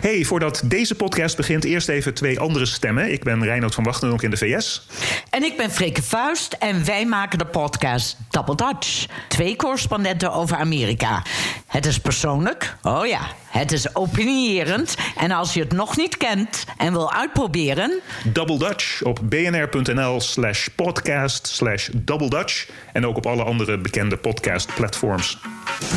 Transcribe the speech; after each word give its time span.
Hey, 0.00 0.24
voordat 0.24 0.62
deze 0.64 0.94
podcast 0.94 1.36
begint, 1.36 1.64
eerst 1.64 1.88
even 1.88 2.14
twee 2.14 2.40
andere 2.40 2.66
stemmen. 2.66 3.12
Ik 3.12 3.24
ben 3.24 3.44
Reinoud 3.44 3.74
van 3.74 3.84
Wachtendonk 3.84 4.22
in 4.22 4.30
de 4.30 4.36
VS. 4.36 4.86
En 5.30 5.42
ik 5.42 5.56
ben 5.56 5.70
Freke 5.70 6.02
Vuist 6.02 6.52
en 6.52 6.84
wij 6.84 7.06
maken 7.06 7.38
de 7.38 7.44
podcast 7.44 8.16
Double 8.30 8.54
Dutch. 8.54 9.06
Twee 9.28 9.56
correspondenten 9.56 10.32
over 10.32 10.56
Amerika. 10.56 11.22
Het 11.66 11.86
is 11.86 11.98
persoonlijk, 11.98 12.76
oh 12.82 13.06
ja, 13.06 13.20
het 13.50 13.72
is 13.72 13.94
opinierend. 13.94 14.96
En 15.16 15.30
als 15.30 15.54
je 15.54 15.60
het 15.60 15.72
nog 15.72 15.96
niet 15.96 16.16
kent 16.16 16.64
en 16.76 16.92
wil 16.92 17.12
uitproberen... 17.12 18.00
Double 18.24 18.58
Dutch 18.58 19.02
op 19.02 19.20
bnr.nl 19.22 20.20
slash 20.20 20.68
podcast 20.76 21.46
slash 21.46 21.88
Double 21.92 22.28
Dutch. 22.28 22.68
En 22.92 23.06
ook 23.06 23.16
op 23.16 23.26
alle 23.26 23.42
andere 23.42 23.78
bekende 23.78 24.16
podcastplatforms. 24.16 25.38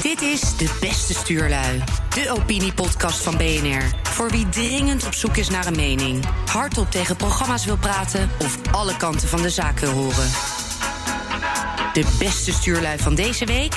Dit 0.01 0.21
is 0.21 0.57
De 0.57 0.77
Beste 0.81 1.13
Stuurlui. 1.13 1.83
De 2.09 2.31
opiniepodcast 2.39 3.21
van 3.23 3.37
BNR. 3.37 3.83
Voor 4.03 4.29
wie 4.29 4.49
dringend 4.49 5.05
op 5.05 5.13
zoek 5.13 5.37
is 5.37 5.49
naar 5.49 5.65
een 5.65 5.75
mening. 5.75 6.23
Hardop 6.51 6.91
tegen 6.91 7.15
programma's 7.15 7.65
wil 7.65 7.77
praten 7.77 8.29
of 8.39 8.57
alle 8.71 8.97
kanten 8.97 9.27
van 9.27 9.41
de 9.41 9.49
zaak 9.49 9.79
wil 9.79 9.91
horen. 9.91 10.29
De 11.93 12.15
beste 12.19 12.51
stuurlui 12.51 12.97
van 12.97 13.15
deze 13.15 13.45
week... 13.45 13.75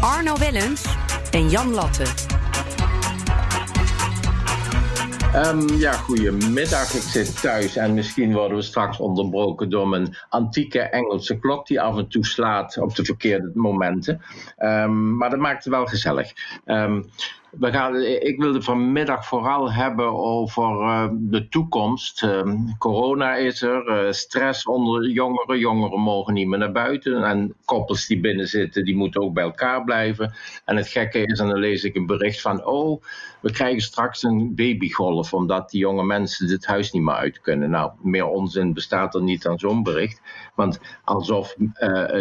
Arno 0.00 0.36
Wellens 0.38 0.82
en 1.30 1.50
Jan 1.50 1.74
Latte. 1.74 2.04
Um, 5.34 5.68
ja, 5.68 5.92
goedemiddag. 5.92 6.94
Ik 6.94 7.02
zit 7.02 7.40
thuis 7.40 7.76
en 7.76 7.94
misschien 7.94 8.32
worden 8.32 8.56
we 8.56 8.62
straks 8.62 8.98
onderbroken 8.98 9.70
door 9.70 9.88
mijn 9.88 10.16
antieke 10.28 10.80
Engelse 10.80 11.38
klok 11.38 11.66
die 11.66 11.80
af 11.80 11.96
en 11.96 12.08
toe 12.08 12.26
slaat 12.26 12.78
op 12.78 12.94
de 12.94 13.04
verkeerde 13.04 13.50
momenten. 13.54 14.22
Um, 14.58 15.16
maar 15.16 15.30
dat 15.30 15.38
maakt 15.38 15.64
het 15.64 15.72
wel 15.72 15.86
gezellig. 15.86 16.32
Um, 16.66 17.10
we 17.50 17.72
gaan, 17.72 17.96
ik 18.02 18.40
wilde 18.40 18.62
vanmiddag 18.62 19.26
vooral 19.26 19.72
hebben 19.72 20.18
over 20.18 20.80
uh, 20.80 21.08
de 21.12 21.48
toekomst. 21.48 22.22
Uh, 22.22 22.42
corona 22.78 23.34
is 23.34 23.62
er, 23.62 24.06
uh, 24.06 24.12
stress 24.12 24.66
onder 24.66 25.08
jongeren. 25.10 25.58
Jongeren 25.58 26.00
mogen 26.00 26.34
niet 26.34 26.48
meer 26.48 26.58
naar 26.58 26.72
buiten. 26.72 27.22
En 27.24 27.54
koppels 27.64 28.06
die 28.06 28.20
binnen 28.20 28.48
zitten, 28.48 28.84
die 28.84 28.96
moeten 28.96 29.20
ook 29.20 29.34
bij 29.34 29.44
elkaar 29.44 29.84
blijven. 29.84 30.34
En 30.64 30.76
het 30.76 30.88
gekke 30.88 31.18
is, 31.18 31.38
en 31.38 31.48
dan 31.48 31.58
lees 31.58 31.84
ik 31.84 31.96
een 31.96 32.06
bericht 32.06 32.40
van... 32.40 32.64
oh, 32.64 33.02
we 33.40 33.52
krijgen 33.52 33.80
straks 33.80 34.22
een 34.22 34.54
babygolf... 34.54 35.34
omdat 35.34 35.70
die 35.70 35.80
jonge 35.80 36.04
mensen 36.04 36.48
dit 36.48 36.66
huis 36.66 36.92
niet 36.92 37.02
meer 37.02 37.14
uit 37.14 37.40
kunnen. 37.40 37.70
Nou, 37.70 37.90
meer 38.02 38.26
onzin 38.26 38.74
bestaat 38.74 39.14
er 39.14 39.22
niet 39.22 39.46
aan 39.46 39.58
zo'n 39.58 39.82
bericht. 39.82 40.20
Want 40.54 40.80
alsof 41.04 41.54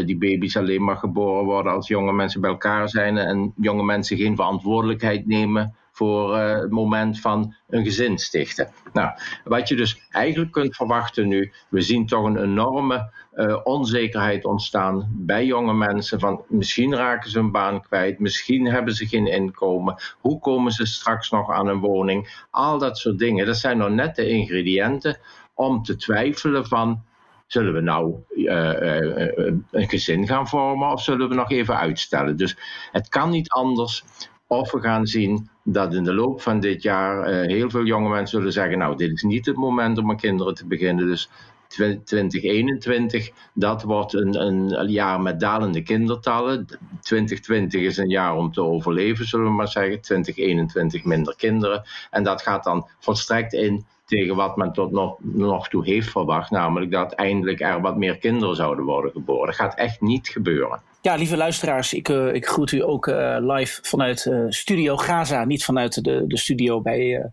die 0.05 0.17
baby's 0.17 0.57
alleen 0.57 0.83
maar 0.83 0.97
geboren 0.97 1.45
worden... 1.45 1.71
als 1.71 1.87
jonge 1.87 2.13
mensen 2.13 2.41
bij 2.41 2.49
elkaar 2.49 2.89
zijn... 2.89 3.17
en 3.17 3.53
jonge 3.55 3.83
mensen 3.83 4.17
geen 4.17 4.35
verantwoordelijkheid 4.35 5.16
nemen 5.25 5.75
voor 5.97 6.37
uh, 6.37 6.59
het 6.59 6.71
moment 6.71 7.19
van 7.19 7.55
een 7.69 7.83
gezin 7.83 8.17
stichten. 8.17 8.69
Nou, 8.93 9.11
wat 9.43 9.67
je 9.67 9.75
dus 9.75 10.01
eigenlijk 10.09 10.51
kunt 10.51 10.75
verwachten 10.75 11.27
nu, 11.27 11.51
we 11.69 11.81
zien 11.81 12.07
toch 12.07 12.25
een 12.25 12.37
enorme 12.37 13.11
uh, 13.35 13.59
onzekerheid 13.63 14.45
ontstaan 14.45 15.07
bij 15.11 15.45
jonge 15.45 15.73
mensen 15.73 16.19
van 16.19 16.43
misschien 16.47 16.95
raken 16.95 17.29
ze 17.29 17.39
een 17.39 17.51
baan 17.51 17.81
kwijt, 17.81 18.19
misschien 18.19 18.65
hebben 18.65 18.93
ze 18.93 19.07
geen 19.07 19.27
inkomen, 19.27 19.95
hoe 20.19 20.39
komen 20.39 20.71
ze 20.71 20.85
straks 20.85 21.29
nog 21.29 21.51
aan 21.51 21.67
een 21.67 21.79
woning, 21.79 22.45
al 22.51 22.77
dat 22.77 22.97
soort 22.97 23.19
dingen. 23.19 23.45
Dat 23.45 23.57
zijn 23.57 23.77
nog 23.77 23.89
net 23.89 24.15
de 24.15 24.27
ingrediënten 24.27 25.17
om 25.53 25.83
te 25.83 25.95
twijfelen 25.95 26.67
van 26.67 27.03
zullen 27.47 27.73
we 27.73 27.81
nou 27.81 28.15
uh, 28.35 29.61
een 29.71 29.89
gezin 29.89 30.27
gaan 30.27 30.47
vormen 30.47 30.91
of 30.91 31.03
zullen 31.03 31.29
we 31.29 31.35
nog 31.35 31.51
even 31.51 31.77
uitstellen? 31.77 32.37
Dus 32.37 32.57
het 32.91 33.09
kan 33.09 33.29
niet 33.29 33.49
anders 33.49 34.03
of 34.47 34.71
we 34.71 34.81
gaan 34.81 35.05
zien 35.05 35.49
dat 35.63 35.93
in 35.93 36.03
de 36.03 36.13
loop 36.13 36.41
van 36.41 36.59
dit 36.59 36.81
jaar 36.81 37.29
uh, 37.29 37.47
heel 37.47 37.69
veel 37.69 37.85
jonge 37.85 38.09
mensen 38.09 38.37
zullen 38.37 38.53
zeggen: 38.53 38.77
Nou, 38.77 38.95
dit 38.95 39.11
is 39.11 39.23
niet 39.23 39.45
het 39.45 39.55
moment 39.55 39.97
om 39.97 40.09
aan 40.09 40.17
kinderen 40.17 40.53
te 40.53 40.67
beginnen. 40.67 41.07
Dus 41.07 41.29
2021, 41.67 43.29
dat 43.53 43.83
wordt 43.83 44.13
een, 44.13 44.41
een, 44.41 44.89
jaar 44.89 45.21
met 45.21 45.39
dalende 45.39 45.83
kindertallen. 45.83 46.65
2020 47.01 47.81
is 47.81 47.97
een 47.97 48.09
jaar 48.09 48.35
om 48.35 48.51
te 48.51 48.61
overleven, 48.61 49.25
zullen 49.25 49.45
we 49.45 49.51
maar 49.51 49.67
zeggen. 49.67 50.01
2021 50.01 51.03
minder 51.03 51.35
kinderen. 51.35 51.83
En 52.11 52.23
dat 52.23 52.41
gaat 52.41 52.63
dan 52.63 52.87
volstrekt 52.99 53.53
in 53.53 53.85
tegen 54.05 54.35
wat 54.35 54.57
men 54.57 54.71
tot 54.71 54.91
nog, 54.91 55.17
nog 55.19 55.67
toe 55.67 55.85
heeft 55.85 56.09
verwacht. 56.09 56.51
Namelijk 56.51 56.91
dat 56.91 57.13
eindelijk 57.13 57.59
er 57.59 57.81
wat 57.81 57.97
meer 57.97 58.17
kinderen 58.17 58.55
zouden 58.55 58.85
worden 58.85 59.11
geboren. 59.11 59.45
Dat 59.45 59.55
gaat 59.55 59.75
echt 59.75 60.01
niet 60.01 60.27
gebeuren. 60.27 60.81
Ja, 61.07 61.15
lieve 61.15 61.37
luisteraars, 61.37 61.93
ik, 61.93 62.09
uh, 62.09 62.33
ik 62.33 62.47
groet 62.47 62.71
u 62.71 62.83
ook 62.83 63.07
uh, 63.07 63.37
live 63.39 63.79
vanuit 63.81 64.25
uh, 64.25 64.45
Studio 64.49 64.97
Gaza. 64.97 65.45
Niet 65.45 65.65
vanuit 65.65 66.03
de, 66.03 66.23
de 66.27 66.37
studio 66.37 66.81
bij, 66.81 67.31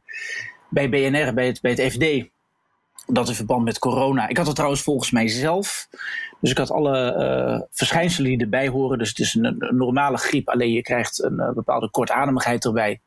bij 0.69 0.89
BNR, 0.89 1.35
bij 1.35 1.47
het, 1.47 1.61
bij 1.61 1.71
het 1.71 1.93
FD. 1.93 2.29
Dat 3.07 3.29
in 3.29 3.34
verband 3.34 3.65
met 3.65 3.79
corona. 3.79 4.29
Ik 4.29 4.37
had 4.37 4.47
het 4.47 4.55
trouwens 4.55 4.83
volgens 4.83 5.11
mijzelf. 5.11 5.89
Dus 6.41 6.51
ik 6.51 6.59
had 6.59 6.71
alle 6.71 7.69
verschijnselen 7.71 8.31
die 8.31 8.41
erbij 8.41 8.69
horen. 8.69 8.99
Dus 8.99 9.09
het 9.09 9.19
is 9.19 9.34
een, 9.34 9.45
een 9.45 9.77
normale 9.77 10.17
griep, 10.17 10.49
alleen 10.49 10.73
je 10.73 10.83
krijgt 10.83 11.23
een 11.23 11.53
bepaalde 11.55 11.91
kortademigheid 11.91 12.65
erbij. 12.65 13.01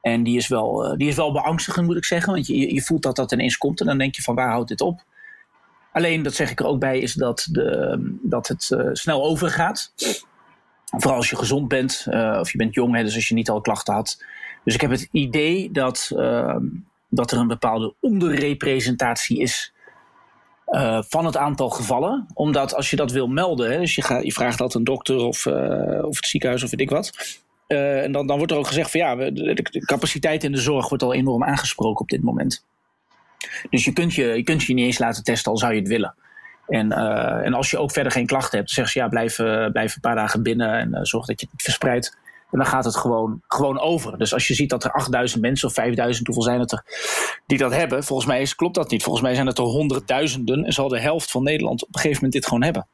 En 0.00 0.22
die 0.22 0.36
is, 0.36 0.48
wel, 0.48 0.94
die 0.96 1.08
is 1.08 1.16
wel 1.16 1.32
beangstigend, 1.32 1.86
moet 1.86 1.96
ik 1.96 2.04
zeggen. 2.04 2.32
Want 2.32 2.46
je, 2.46 2.74
je 2.74 2.82
voelt 2.82 3.02
dat 3.02 3.16
dat 3.16 3.32
ineens 3.32 3.58
komt 3.58 3.80
en 3.80 3.86
dan 3.86 3.98
denk 3.98 4.14
je 4.14 4.22
van 4.22 4.34
waar 4.34 4.50
houdt 4.50 4.68
dit 4.68 4.80
op? 4.80 5.04
Alleen, 5.92 6.22
dat 6.22 6.34
zeg 6.34 6.50
ik 6.50 6.60
er 6.60 6.66
ook 6.66 6.78
bij, 6.80 6.98
is 6.98 7.12
dat, 7.12 7.48
de, 7.50 7.98
dat 8.22 8.48
het 8.48 8.70
uh, 8.72 8.88
snel 8.92 9.24
overgaat. 9.24 9.92
Vooral 10.84 11.16
als 11.16 11.30
je 11.30 11.36
gezond 11.36 11.68
bent 11.68 12.06
uh, 12.08 12.36
of 12.40 12.52
je 12.52 12.58
bent 12.58 12.74
jong, 12.74 12.94
hè, 12.94 13.02
dus 13.02 13.14
als 13.14 13.28
je 13.28 13.34
niet 13.34 13.50
al 13.50 13.60
klachten 13.60 13.94
had. 13.94 14.22
Dus 14.64 14.74
ik 14.74 14.80
heb 14.80 14.90
het 14.90 15.08
idee 15.12 15.70
dat, 15.72 16.10
uh, 16.14 16.56
dat 17.08 17.30
er 17.30 17.38
een 17.38 17.48
bepaalde 17.48 17.94
onderrepresentatie 18.00 19.40
is 19.40 19.72
uh, 20.68 21.02
van 21.08 21.24
het 21.24 21.36
aantal 21.36 21.70
gevallen. 21.70 22.26
Omdat 22.34 22.74
als 22.74 22.90
je 22.90 22.96
dat 22.96 23.12
wil 23.12 23.26
melden, 23.28 23.70
hè, 23.70 23.78
dus 23.78 23.94
je, 23.94 24.02
gaat, 24.02 24.24
je 24.24 24.32
vraagt 24.32 24.58
dat 24.58 24.74
een 24.74 24.84
dokter 24.84 25.16
of, 25.16 25.46
of 26.02 26.16
het 26.16 26.26
ziekenhuis 26.26 26.62
of 26.62 26.70
weet 26.70 26.80
ik 26.80 26.90
wat. 26.90 27.38
en 27.66 28.12
dan, 28.12 28.26
dan 28.26 28.36
wordt 28.36 28.52
er 28.52 28.58
ook 28.58 28.66
gezegd 28.66 28.90
van 28.90 29.00
ja, 29.00 29.14
de 29.14 29.82
capaciteit 29.84 30.44
in 30.44 30.52
de 30.52 30.60
zorg 30.60 30.88
wordt 30.88 31.04
al 31.04 31.14
enorm 31.14 31.44
aangesproken 31.44 32.00
op 32.00 32.08
dit 32.08 32.22
moment. 32.22 32.64
Dus 33.70 33.84
je 33.84 33.92
kunt 33.92 34.14
je, 34.14 34.24
je 34.24 34.42
kunt 34.42 34.62
je 34.62 34.74
niet 34.74 34.84
eens 34.84 34.98
laten 34.98 35.24
testen, 35.24 35.52
al 35.52 35.58
zou 35.58 35.72
je 35.72 35.78
het 35.78 35.88
willen. 35.88 36.14
En, 36.68 36.92
uh, 36.92 37.46
en 37.46 37.54
als 37.54 37.70
je 37.70 37.78
ook 37.78 37.92
verder 37.92 38.12
geen 38.12 38.26
klachten 38.26 38.58
hebt, 38.58 38.74
dan 38.74 38.84
zeg 38.84 38.94
je 38.94 39.00
ja, 39.00 39.08
blijf, 39.08 39.38
uh, 39.38 39.66
blijf 39.66 39.94
een 39.94 40.00
paar 40.00 40.14
dagen 40.14 40.42
binnen 40.42 40.72
en 40.72 40.88
uh, 40.88 40.98
zorg 41.02 41.26
dat 41.26 41.40
je 41.40 41.46
het 41.46 41.54
niet 41.54 41.62
verspreidt. 41.62 42.16
En 42.50 42.58
dan 42.58 42.66
gaat 42.66 42.84
het 42.84 42.96
gewoon, 42.96 43.42
gewoon 43.48 43.80
over. 43.80 44.18
Dus 44.18 44.34
als 44.34 44.48
je 44.48 44.54
ziet 44.54 44.70
dat 44.70 44.84
er 44.84 44.92
8000 44.92 45.42
mensen 45.42 45.68
of 45.68 45.74
5000, 45.74 46.26
hoeveel 46.26 46.44
zijn 46.44 46.60
het 46.60 46.72
er, 46.72 46.84
die 47.46 47.58
dat 47.58 47.72
hebben, 47.72 48.04
volgens 48.04 48.28
mij 48.28 48.40
is, 48.40 48.54
klopt 48.54 48.74
dat 48.74 48.90
niet. 48.90 49.02
Volgens 49.02 49.24
mij 49.24 49.34
zijn 49.34 49.46
het 49.46 49.58
er 49.58 49.64
honderdduizenden 49.64 50.64
en 50.64 50.72
zal 50.72 50.88
de 50.88 51.00
helft 51.00 51.30
van 51.30 51.42
Nederland 51.42 51.82
op 51.82 51.88
een 51.88 52.00
gegeven 52.00 52.14
moment 52.14 52.32
dit 52.32 52.46
gewoon 52.46 52.62
hebben. 52.62 52.86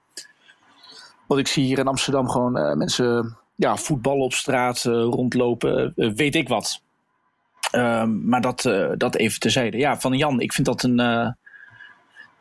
Want 1.26 1.40
ik 1.40 1.46
zie 1.46 1.64
hier 1.64 1.78
in 1.78 1.86
Amsterdam 1.86 2.28
gewoon 2.28 2.78
mensen 2.78 3.36
ja, 3.54 3.76
voetballen 3.76 4.24
op 4.24 4.32
straat, 4.32 4.82
rondlopen, 4.82 5.92
weet 5.94 6.34
ik 6.34 6.48
wat. 6.48 6.82
Ehm, 7.70 8.28
maar 8.28 8.40
dat, 8.40 8.64
uh, 8.64 8.90
dat 8.96 9.14
even 9.14 9.40
terzijde. 9.40 9.76
Ja, 9.76 10.00
van 10.00 10.16
Jan, 10.16 10.40
ik 10.40 10.52
vind 10.52 10.66
dat 10.66 10.82
een, 10.82 10.98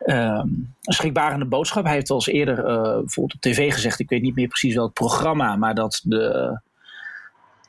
uh, 0.04 0.42
schrikbarende 0.80 1.44
boodschap. 1.44 1.84
Hij 1.84 1.92
heeft 1.92 2.10
al 2.10 2.16
eens 2.16 2.26
eerder 2.26 2.58
uh, 2.58 2.64
bijvoorbeeld 2.82 3.34
op 3.34 3.40
tv 3.40 3.72
gezegd, 3.72 4.00
ik 4.00 4.08
weet 4.08 4.22
niet 4.22 4.34
meer 4.34 4.48
precies 4.48 4.74
welk 4.74 4.92
programma, 4.92 5.56
maar 5.56 5.74
dat, 5.74 6.00
de, 6.04 6.60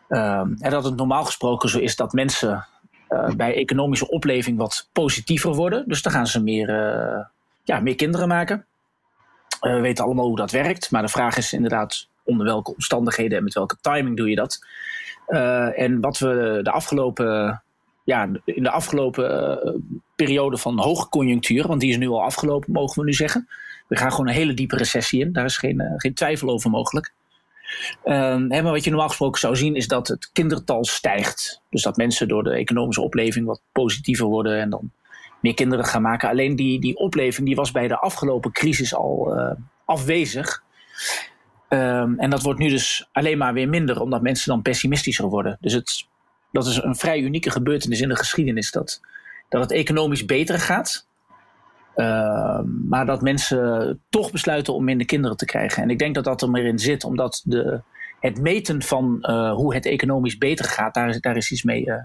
en 0.07 0.69
dat 0.69 0.83
het 0.83 0.95
normaal 0.95 1.25
gesproken 1.25 1.69
zo 1.69 1.79
is 1.79 1.95
dat 1.95 2.13
mensen 2.13 2.65
bij 3.35 3.55
economische 3.55 4.09
opleving 4.09 4.57
wat 4.57 4.89
positiever 4.91 5.53
worden. 5.53 5.83
Dus 5.87 6.01
dan 6.01 6.11
gaan 6.11 6.27
ze 6.27 6.43
meer, 6.43 6.69
ja, 7.63 7.79
meer 7.79 7.95
kinderen 7.95 8.27
maken. 8.27 8.65
we 9.59 9.79
weten 9.79 10.03
allemaal 10.03 10.25
hoe 10.25 10.35
dat 10.35 10.51
werkt, 10.51 10.91
maar 10.91 11.01
de 11.01 11.07
vraag 11.07 11.37
is 11.37 11.53
inderdaad 11.53 12.07
onder 12.25 12.45
welke 12.45 12.73
omstandigheden 12.73 13.37
en 13.37 13.43
met 13.43 13.53
welke 13.53 13.77
timing 13.81 14.17
doe 14.17 14.29
je 14.29 14.35
dat. 14.35 14.59
Uh, 15.27 15.79
en 15.79 16.01
wat 16.01 16.17
we 16.17 16.59
de 16.63 16.71
afgelopen, 16.71 17.61
ja, 18.03 18.29
in 18.45 18.63
de 18.63 18.71
afgelopen 18.71 19.59
uh, 19.65 19.73
periode 20.15 20.57
van 20.57 20.79
hoge 20.79 21.09
conjunctuur, 21.09 21.67
want 21.67 21.81
die 21.81 21.89
is 21.89 21.97
nu 21.97 22.07
al 22.07 22.23
afgelopen, 22.23 22.71
mogen 22.71 22.99
we 22.99 23.05
nu 23.05 23.13
zeggen. 23.13 23.47
We 23.87 23.97
gaan 23.97 24.11
gewoon 24.11 24.27
een 24.27 24.33
hele 24.33 24.53
diepe 24.53 24.77
recessie 24.77 25.21
in, 25.21 25.33
daar 25.33 25.45
is 25.45 25.57
geen, 25.57 25.81
uh, 25.81 25.93
geen 25.95 26.13
twijfel 26.13 26.49
over 26.49 26.69
mogelijk. 26.69 27.13
Ehm, 28.03 28.47
maar 28.47 28.63
wat 28.63 28.83
je 28.83 28.89
normaal 28.89 29.07
gesproken 29.07 29.39
zou 29.39 29.55
zien 29.55 29.75
is 29.75 29.87
dat 29.87 30.07
het 30.07 30.29
kindertal 30.33 30.85
stijgt. 30.85 31.61
Dus 31.69 31.81
dat 31.81 31.97
mensen 31.97 32.27
door 32.27 32.43
de 32.43 32.53
economische 32.53 33.01
opleving 33.01 33.45
wat 33.45 33.61
positiever 33.71 34.25
worden 34.25 34.59
en 34.59 34.69
dan 34.69 34.91
meer 35.41 35.53
kinderen 35.53 35.85
gaan 35.85 36.01
maken. 36.01 36.29
Alleen 36.29 36.55
die, 36.55 36.79
die 36.79 36.97
opleving 36.97 37.47
die 37.47 37.55
was 37.55 37.71
bij 37.71 37.87
de 37.87 37.99
afgelopen 37.99 38.51
crisis 38.51 38.95
al 38.95 39.37
afwezig. 39.85 40.63
Um, 41.69 42.19
en 42.19 42.29
dat 42.29 42.41
wordt 42.41 42.59
nu 42.59 42.69
dus 42.69 43.09
alleen 43.11 43.37
maar 43.37 43.53
weer 43.53 43.69
minder, 43.69 44.01
omdat 44.01 44.21
mensen 44.21 44.49
dan 44.49 44.61
pessimistischer 44.61 45.27
worden. 45.27 45.57
Dus 45.61 45.73
het, 45.73 46.07
dat 46.51 46.65
is 46.65 46.83
een 46.83 46.95
vrij 46.95 47.19
unieke 47.19 47.51
gebeurtenis 47.51 48.01
in 48.01 48.09
de 48.09 48.15
geschiedenis. 48.15 48.71
Dat, 48.71 49.01
dat 49.49 49.61
het 49.61 49.71
economisch 49.71 50.25
beter 50.25 50.59
gaat, 50.59 51.07
uh, 51.95 52.59
maar 52.87 53.05
dat 53.05 53.21
mensen 53.21 54.01
toch 54.09 54.31
besluiten 54.31 54.73
om 54.73 54.83
minder 54.83 55.05
kinderen 55.05 55.37
te 55.37 55.45
krijgen. 55.45 55.83
En 55.83 55.89
ik 55.89 55.99
denk 55.99 56.15
dat 56.15 56.23
dat 56.23 56.41
er 56.41 56.49
meer 56.49 56.65
in 56.65 56.79
zit, 56.79 57.03
omdat 57.03 57.41
de, 57.45 57.81
het 58.19 58.41
meten 58.41 58.81
van 58.81 59.17
uh, 59.21 59.53
hoe 59.53 59.73
het 59.73 59.85
economisch 59.85 60.37
beter 60.37 60.65
gaat, 60.65 60.93
daar, 60.93 61.19
daar 61.19 61.37
is 61.37 61.51
iets 61.51 61.63
mee, 61.63 61.85
uh, 61.85 61.95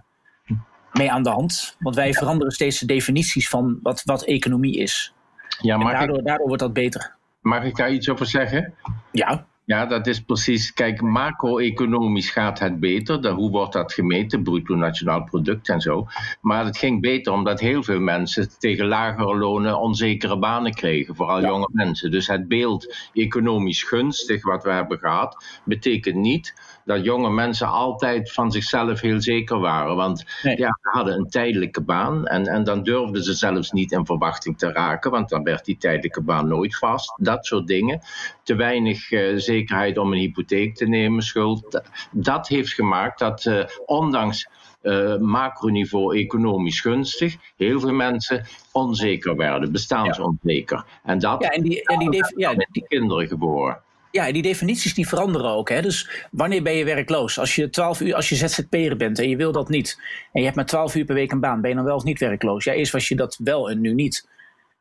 mee 0.93 1.11
aan 1.11 1.23
de 1.23 1.31
hand. 1.31 1.77
Want 1.79 1.97
wij 1.97 2.13
veranderen 2.13 2.53
steeds 2.53 2.79
de 2.79 2.87
definities 2.87 3.49
van 3.49 3.79
wat, 3.83 4.03
wat 4.05 4.25
economie 4.25 4.79
is. 4.79 5.13
Ja, 5.61 5.75
En 5.75 5.81
mag, 5.81 5.93
daardoor, 5.93 6.23
daardoor 6.23 6.47
wordt 6.47 6.63
dat 6.63 6.73
beter. 6.73 7.15
mag 7.41 7.65
ik 7.65 7.77
daar 7.77 7.93
iets 7.93 8.09
over 8.09 8.27
zeggen? 8.27 8.75
Ja, 9.13 9.47
Ja, 9.71 9.87
dat 9.87 10.07
is 10.07 10.21
precies. 10.21 10.73
Kijk, 10.73 11.01
macro-economisch 11.01 12.31
gaat 12.31 12.59
het 12.59 12.81
beter. 12.81 13.21
Dan, 13.21 13.35
hoe 13.35 13.51
wordt 13.51 13.73
dat 13.73 13.93
gemeten? 13.93 14.43
Bruto 14.43 14.75
nationaal 14.75 15.25
product 15.25 15.69
en 15.69 15.81
zo. 15.81 16.07
Maar 16.41 16.65
het 16.65 16.79
ging 16.79 17.01
beter 17.01 17.33
omdat 17.33 17.61
heel 17.61 17.83
veel 17.83 18.01
mensen 18.01 18.59
tegen 18.59 18.87
lagere 18.87 19.37
lonen 19.37 19.81
onzekere 19.81 20.39
banen 20.39 20.75
kregen. 20.75 21.15
Vooral 21.17 21.41
jonge 21.41 21.69
mensen. 21.73 22.11
Dus 22.11 22.27
het 22.27 22.49
beeld 22.49 22.97
economisch 23.13 23.83
gunstig 23.83 24.45
wat 24.45 24.65
we 24.65 24.71
hebben 24.71 24.99
gehad, 24.99 25.61
betekent 25.65 26.17
niet 26.17 26.55
dat 26.85 27.05
jonge 27.05 27.31
mensen 27.31 27.69
altijd 27.69 28.33
van 28.33 28.53
zichzelf 28.53 29.01
heel 29.01 29.21
zeker 29.21 29.59
waren. 29.59 29.97
Want 29.97 30.25
Nee. 30.43 30.57
ja, 30.59 30.79
ze 30.83 30.89
hadden 30.91 31.15
een 31.15 31.29
tijdelijke 31.29 31.81
baan 31.83 32.27
en, 32.27 32.47
en 32.47 32.65
dan 32.65 32.83
durfden 32.83 33.23
ze 33.23 33.35
zelfs 33.35 33.71
niet 33.71 33.93
in 33.93 34.07
verwachting 34.07 34.59
te 34.59 34.73
raken, 34.73 35.11
want 35.11 35.29
dan 35.29 35.43
werd 35.43 35.65
die 35.65 35.77
tijdelijke 35.77 36.23
baan 36.23 36.49
nooit 36.49 36.77
vast. 36.77 37.13
Dat 37.17 37.47
soort 37.47 37.67
dingen. 37.67 38.01
Te 38.43 38.55
weinig 38.55 39.11
eh, 39.11 39.37
zekerheid 39.37 39.99
om 39.99 40.13
een 40.13 40.19
hypotheek 40.19 40.75
te 40.75 40.87
nemen, 40.87 41.23
schuld. 41.23 41.83
Dat- 42.13 42.49
heeft 42.49 42.73
gemaakt 42.73 43.19
dat 43.19 43.45
eh, 43.47 43.65
ondanks 43.87 44.49
eh, 44.83 45.17
macroniveau 45.17 46.17
economisch 46.19 46.81
gunstig, 46.81 47.37
heel 47.57 47.81
veel 47.81 47.93
mensen 47.93 48.47
onzeker 48.73 49.37
werden, 49.37 49.73
bestaansonzeker. 49.73 50.85
En 51.03 51.19
dat 51.19 51.43
ja 51.43 51.49
en 51.49 51.63
die, 51.63 51.83
en 51.83 51.99
die, 52.11 52.25
ja, 52.37 52.53
met 52.53 52.69
die 52.73 52.85
kinderen 52.89 53.29
geboren. 53.29 53.81
Ja, 54.11 54.33
die 54.33 54.43
definities 54.43 54.95
die 54.95 55.09
veranderen 55.09 55.51
ook. 55.51 55.69
Hè? 55.69 55.83
Dus 55.83 56.27
wanneer 56.31 56.63
ben 56.63 56.73
je 56.73 56.85
werkloos? 56.85 57.39
Als 57.39 57.55
je 57.55 57.71
12 57.71 58.01
uur, 58.01 58.15
als 58.15 58.29
je 58.29 58.35
ZZP'er 58.35 58.97
bent 58.97 59.19
en 59.19 59.29
je 59.29 59.37
wil 59.37 59.53
dat 59.53 59.69
niet. 59.69 59.99
En 60.33 60.39
je 60.41 60.45
hebt 60.45 60.57
maar 60.57 60.67
12 60.67 60.95
uur 60.95 61.05
per 61.05 61.15
week 61.15 61.33
een 61.33 61.41
baan, 61.41 61.61
ben 61.61 61.71
je 61.71 61.77
dan 61.77 61.85
wel 61.85 61.97
of 61.97 62.05
niet 62.05 62.19
werkloos? 62.19 62.65
Ja, 62.65 62.73
eerst 62.73 62.93
was 62.93 63.09
je 63.09 63.17
dat 63.17 63.39
wel 63.45 63.71
en 63.71 63.81
nu 63.81 63.95
niet. 63.95 64.29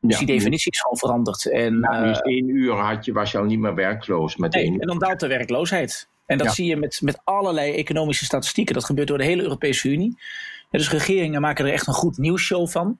Dus 0.00 0.18
Ja. 0.18 0.26
die 0.26 0.34
definitie 0.36 0.72
is 0.72 0.80
gewoon 0.80 0.98
veranderd. 0.98 1.50
En, 1.50 1.82
eh, 1.82 2.02
dus 2.02 2.20
één 2.20 2.48
uur 2.48 2.72
had 2.72 3.04
je, 3.04 3.12
was 3.12 3.30
je 3.32 3.38
al 3.38 3.44
niet 3.44 3.58
meer 3.58 3.74
werkloos 3.74 4.36
met 4.36 4.54
één 4.54 4.70
nee, 4.70 4.80
en 4.80 4.86
dan 4.86 4.98
daalt 4.98 5.20
de 5.20 5.26
werkloosheid. 5.26 6.08
En 6.26 6.38
dat 6.38 6.46
Ja. 6.46 6.52
zie 6.52 6.66
je 6.66 6.76
met, 6.76 7.00
met 7.02 7.20
allerlei 7.24 7.74
economische 7.74 8.24
statistieken. 8.24 8.74
Dat 8.74 8.84
gebeurt 8.84 9.08
door 9.08 9.18
de 9.18 9.24
hele 9.24 9.42
Europese 9.42 9.88
Unie. 9.88 10.16
En 10.70 10.78
dus 10.78 10.90
regeringen 10.90 11.40
maken 11.40 11.66
er 11.66 11.72
echt 11.72 11.86
een 11.86 11.92
goed 11.94 12.18
nieuwsshow 12.18 12.68
van. 12.68 12.98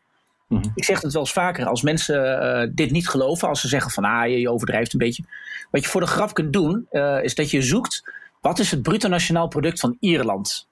Mhm. 0.49 0.65
Ik 0.75 0.85
zeg 0.85 1.01
het 1.01 1.13
wel 1.13 1.23
eens 1.23 1.33
vaker, 1.33 1.67
als 1.67 1.83
mensen 1.83 2.41
eh, 2.41 2.69
dit 2.75 2.91
niet 2.91 3.09
geloven, 3.09 3.49
als 3.49 3.61
ze 3.61 3.69
zeggen 3.69 3.91
van 3.91 4.05
ah, 4.05 4.27
je, 4.29 4.41
je 4.41 4.51
overdrijft 4.51 4.93
een 4.93 4.99
beetje. 4.99 5.25
Wat 5.71 5.83
je 5.85 5.89
voor 5.89 6.01
de 6.01 6.07
grap 6.07 6.35
kunt 6.35 6.53
doen, 6.53 6.87
eh, 6.91 7.23
is 7.23 7.35
dat 7.35 7.51
je 7.51 7.63
zoekt 7.63 8.03
wat 8.41 8.59
is 8.59 8.71
het 8.71 8.83
bruto 8.83 9.09
nationaal 9.09 9.49
product 9.49 9.81
van 9.81 9.97
Ierland 10.01 10.69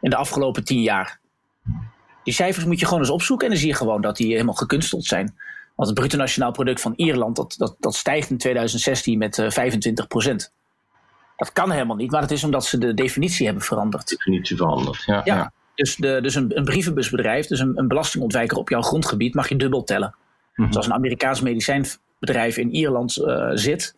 in 0.00 0.10
de 0.10 0.16
afgelopen 0.16 0.64
tien 0.64 0.82
jaar. 0.82 1.20
Die 2.24 2.34
cijfers 2.34 2.64
moet 2.64 2.80
je 2.80 2.84
gewoon 2.84 3.00
eens 3.00 3.10
opzoeken 3.10 3.46
en 3.46 3.52
dan 3.52 3.60
zie 3.60 3.70
je 3.70 3.76
gewoon 3.76 4.00
dat 4.00 4.16
die 4.16 4.32
helemaal 4.32 4.54
gekunsteld 4.54 5.04
zijn. 5.04 5.34
Want 5.74 5.90
het 5.90 5.98
bruto 5.98 6.16
nationaal 6.16 6.50
product 6.50 6.80
van 6.80 6.92
Ierland 6.96 7.36
dat, 7.36 7.54
dat, 7.58 7.76
dat 7.78 7.94
stijgt 7.94 8.30
in 8.30 8.38
2016 8.38 9.18
met 9.18 9.38
eh 9.38 9.50
25% 9.50 10.52
Dat 11.36 11.52
kan 11.52 11.70
helemaal 11.70 11.96
niet, 11.96 12.10
maar 12.10 12.20
dat 12.20 12.30
is 12.30 12.44
omdat 12.44 12.64
ze 12.64 12.78
de 12.78 12.94
definitie 12.94 13.44
hebben 13.46 13.64
veranderd. 13.64 14.08
definitie 14.08 14.56
veranderd. 14.56 15.02
Ja, 15.06 15.20
Ja, 15.24 15.34
ja. 15.34 15.52
dus, 15.74 15.96
de, 15.96 16.18
dus 16.22 16.34
een, 16.34 16.56
een 16.56 16.64
brievenbusbedrijf, 16.64 17.46
dus 17.46 17.60
een, 17.60 17.78
een 17.78 17.88
belastingontwijker 17.88 18.56
op 18.56 18.68
jouw 18.68 18.82
grondgebied, 18.82 19.34
mag 19.34 19.48
je 19.48 19.56
dubbel 19.56 19.84
tellen. 19.84 20.14
Mhm. 20.54 20.66
Dus 20.66 20.76
als 20.76 20.86
een 20.86 20.92
Amerikaans 20.94 21.40
medicijnbedrijf 21.40 22.56
in 22.56 22.74
Ierland 22.74 23.16
eh, 23.16 23.50
zit, 23.54 23.94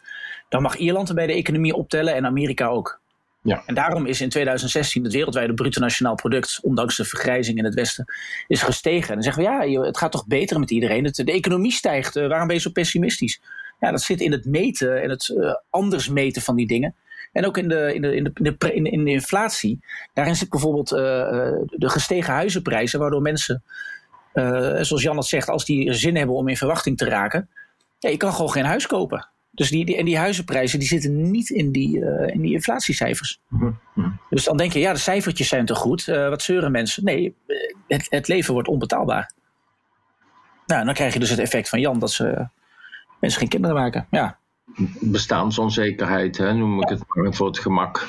dan 0.50 0.62
mag 0.62 0.76
Ierland 0.76 1.08
er 1.08 1.14
bij 1.14 1.26
de 1.26 1.32
economie 1.32 1.74
optellen 1.74 2.14
en 2.14 2.26
Amerika 2.26 2.66
ook. 2.66 3.00
Ja. 3.42 3.62
En 3.66 3.74
daarom 3.74 4.06
is 4.06 4.20
in 4.20 4.28
2016 4.28 5.04
het 5.04 5.12
wereldwijde 5.12 5.54
bruto 5.54 5.80
nationaal 5.80 6.14
product, 6.14 6.58
ondanks 6.62 6.96
de 6.96 7.04
vergrijzing 7.04 7.58
in 7.58 7.64
het 7.64 7.74
Westen, 7.74 8.04
is 8.46 8.62
gestegen. 8.62 9.08
En 9.08 9.14
dan 9.14 9.22
zeggen 9.22 9.42
we, 9.42 9.70
ja, 9.70 9.82
het 9.82 9.98
gaat 9.98 10.12
toch 10.12 10.26
beter 10.26 10.58
met 10.58 10.70
iedereen. 10.70 11.04
De 11.04 11.32
economie 11.32 11.72
stijgt, 11.72 12.16
eh, 12.16 12.28
waarom 12.28 12.46
ben 12.46 12.56
je 12.56 12.62
zo 12.62 12.70
pessimistisch? 12.70 13.40
Ja, 13.80 13.90
dat 13.90 14.02
zit 14.02 14.20
in 14.20 14.32
het 14.32 14.44
meten 14.44 15.02
en 15.02 15.10
het 15.10 15.28
eh, 15.28 15.54
anders 15.70 16.08
meten 16.08 16.42
van 16.42 16.56
die 16.56 16.66
dingen. 16.66 16.94
En 17.32 17.46
ook 17.46 17.58
in 17.58 17.68
de, 17.68 17.94
in 17.94 18.02
de, 18.02 18.14
in 18.16 18.24
de, 18.24 18.30
in 18.34 18.44
de, 18.44 18.54
pre- 18.54 18.72
in 18.72 18.82
de, 18.82 18.90
in 18.90 19.04
de 19.04 19.10
inflatie. 19.10 19.80
Daarin 20.14 20.36
zit 20.36 20.48
bijvoorbeeld 20.48 20.92
eh, 20.92 20.98
de 21.66 21.88
gestegen 21.88 22.32
huizenprijzen, 22.32 22.98
waardoor 23.00 23.22
mensen, 23.22 23.62
zoals 24.80 25.02
Jan 25.02 25.16
het 25.16 25.26
zegt, 25.26 25.48
als 25.48 25.64
die 25.64 25.92
zin 25.92 26.16
hebben 26.16 26.36
om 26.36 26.48
in 26.48 26.56
verwachting 26.56 26.96
te 26.96 27.04
raken, 27.04 27.48
ja, 27.98 28.08
je 28.08 28.16
kan 28.16 28.32
gewoon 28.32 28.50
geen 28.50 28.64
huis 28.64 28.86
kopen. 28.86 29.28
Dus 29.60 29.70
die, 29.70 29.84
die, 29.84 29.96
en 29.96 30.04
die 30.04 30.18
huizenprijzen 30.18 30.78
die 30.78 30.88
zitten 30.88 31.30
niet 31.30 31.50
in 31.50 31.72
die, 31.72 32.04
eh, 32.04 32.34
in 32.34 32.40
die 32.40 32.52
inflatiecijfers. 32.52 33.40
Mhm. 33.48 33.70
Mhm. 33.94 34.10
Dus 34.30 34.44
dan 34.44 34.56
denk 34.56 34.72
je, 34.72 34.78
ja, 34.78 34.92
de 34.92 34.98
cijfertjes 34.98 35.48
zijn 35.48 35.66
toch 35.66 35.78
goed? 35.78 36.08
Eh, 36.08 36.28
wat 36.28 36.42
zeuren 36.42 36.72
mensen? 36.72 37.04
Nee, 37.04 37.34
eh, 37.46 37.56
het, 37.86 38.06
het 38.10 38.28
leven 38.28 38.52
wordt 38.52 38.68
onbetaalbaar. 38.68 39.32
Nou, 40.66 40.84
dan 40.84 40.94
krijg 40.94 41.12
je 41.12 41.18
dus 41.18 41.30
het 41.30 41.38
effect 41.38 41.68
van 41.68 41.80
Jan 41.80 41.98
dat 41.98 42.10
ze 42.10 42.48
mensen 43.20 43.40
geen 43.40 43.48
kinderen 43.48 43.76
maken. 43.76 44.06
Ja, 44.10 44.38
bestaansonzekerheid, 45.00 46.36
hè, 46.38 46.54
noem 46.54 46.82
ik 46.82 46.88
het 46.88 47.02
maar 47.06 47.34
voor 47.34 47.46
het 47.46 47.58
gemak. 47.58 48.08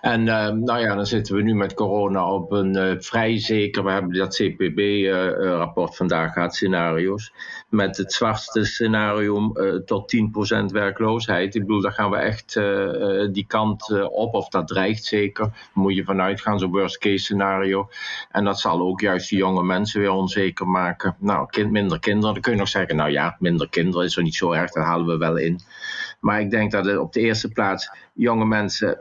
En 0.00 0.24
nou 0.64 0.78
ja, 0.78 0.94
dan 0.94 1.06
zitten 1.06 1.34
we 1.36 1.42
nu 1.42 1.54
met 1.54 1.74
corona 1.74 2.32
op 2.32 2.52
een 2.52 3.02
vrij 3.02 3.38
zeker, 3.38 3.84
we 3.84 3.90
hebben 3.90 4.12
dat 4.12 4.34
CPB-rapport 4.34 5.96
vandaag 5.96 6.32
gehad, 6.32 6.54
scenario's, 6.54 7.32
met 7.72 7.96
het 7.96 8.12
zwartste 8.12 8.64
scenario 8.64 9.52
eh, 9.52 9.74
tot 9.74 10.16
10% 10.16 10.64
werkloosheid. 10.72 11.54
Ik 11.54 11.60
bedoel, 11.60 11.80
daar 11.80 11.92
gaan 11.92 12.10
we 12.10 12.16
echt 12.16 12.56
eh, 12.56 13.22
eh, 13.22 13.32
die 13.32 13.46
kant 13.46 14.08
op, 14.10 14.34
of 14.34 14.48
dat 14.48 14.68
dreigt 14.68 15.04
zeker. 15.04 15.68
Moet 15.72 15.94
je 15.94 16.04
vanuit 16.04 16.40
gaan, 16.40 16.58
zo'n 16.58 16.70
worst 16.70 16.98
case 16.98 17.24
scenario. 17.24 17.88
En 18.30 18.44
dat 18.44 18.60
zal 18.60 18.80
ook 18.80 19.00
juist 19.00 19.28
die 19.28 19.38
jonge 19.38 19.62
mensen 19.62 20.00
weer 20.00 20.10
onzeker 20.10 20.68
maken. 20.68 21.16
Nou, 21.18 21.46
kind, 21.46 21.70
minder 21.70 21.98
kinderen, 21.98 22.32
dan 22.32 22.42
kun 22.42 22.52
je 22.52 22.58
nog 22.58 22.68
zeggen, 22.68 22.96
nou 22.96 23.10
ja, 23.10 23.36
minder 23.38 23.68
kinderen 23.68 24.06
is 24.06 24.16
er 24.16 24.22
niet 24.22 24.34
zo 24.34 24.52
erg, 24.52 24.70
dat 24.70 24.84
halen 24.84 25.06
we 25.06 25.16
wel 25.16 25.36
in. 25.36 25.60
Maar 26.20 26.40
ik 26.40 26.50
denk 26.50 26.70
dat 26.70 26.84
het 26.84 26.98
op 26.98 27.12
de 27.12 27.20
eerste 27.20 27.48
plaats 27.48 27.90
jonge 28.12 28.44
mensen 28.44 28.98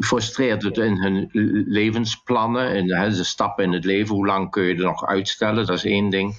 frustreert 0.00 0.62
het 0.62 0.76
in 0.76 0.96
hun 0.96 1.28
levensplannen, 1.68 2.74
in 2.74 2.86
de, 2.86 3.16
de 3.16 3.24
stappen 3.24 3.64
in 3.64 3.72
het 3.72 3.84
leven. 3.84 4.14
Hoe 4.14 4.26
lang 4.26 4.50
kun 4.50 4.62
je 4.62 4.74
er 4.74 4.84
nog 4.84 5.06
uitstellen? 5.06 5.66
Dat 5.66 5.76
is 5.76 5.84
één 5.84 6.10
ding. 6.10 6.34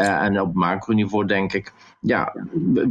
Uh, 0.00 0.22
en 0.22 0.40
op 0.40 0.54
macroniveau 0.54 1.26
denk 1.26 1.52
ik, 1.52 1.72
ja, 2.04 2.34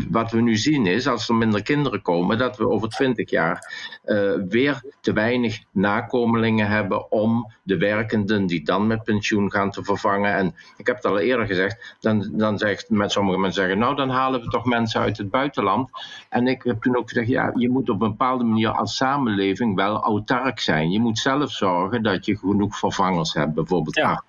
wat 0.09 0.31
we 0.31 0.41
nu 0.41 0.55
zien 0.55 0.85
is, 0.85 1.07
als 1.07 1.29
er 1.29 1.35
minder 1.35 1.63
kinderen 1.63 2.01
komen, 2.01 2.37
dat 2.37 2.57
we 2.57 2.69
over 2.69 2.89
twintig 2.89 3.29
jaar 3.29 3.73
uh, 4.05 4.31
weer 4.49 4.83
te 5.01 5.13
weinig 5.13 5.63
nakomelingen 5.71 6.67
hebben 6.67 7.11
om 7.11 7.53
de 7.63 7.77
werkenden 7.77 8.45
die 8.45 8.63
dan 8.63 8.87
met 8.87 9.03
pensioen 9.03 9.51
gaan 9.51 9.71
te 9.71 9.83
vervangen. 9.83 10.33
En 10.33 10.55
ik 10.77 10.87
heb 10.87 10.95
het 10.95 11.05
al 11.05 11.19
eerder 11.19 11.45
gezegd, 11.45 11.95
dan, 11.99 12.29
dan 12.31 12.57
zegt 12.57 12.89
met 12.89 13.11
sommige 13.11 13.39
mensen 13.39 13.61
zeggen, 13.61 13.79
nou 13.79 13.95
dan 13.95 14.09
halen 14.09 14.41
we 14.41 14.47
toch 14.47 14.65
mensen 14.65 15.01
uit 15.01 15.17
het 15.17 15.29
buitenland. 15.29 15.89
En 16.29 16.47
ik 16.47 16.63
heb 16.63 16.81
toen 16.81 16.97
ook 16.97 17.09
gezegd, 17.09 17.27
ja, 17.27 17.51
je 17.55 17.69
moet 17.69 17.89
op 17.89 18.01
een 18.01 18.09
bepaalde 18.09 18.43
manier 18.43 18.69
als 18.69 18.95
samenleving 18.95 19.75
wel 19.75 20.03
autark 20.03 20.59
zijn. 20.59 20.91
Je 20.91 20.99
moet 20.99 21.19
zelf 21.19 21.51
zorgen 21.51 22.03
dat 22.03 22.25
je 22.25 22.37
genoeg 22.37 22.77
vervangers 22.77 23.33
hebt, 23.33 23.53
bijvoorbeeld. 23.53 23.95
Ja. 23.95 24.23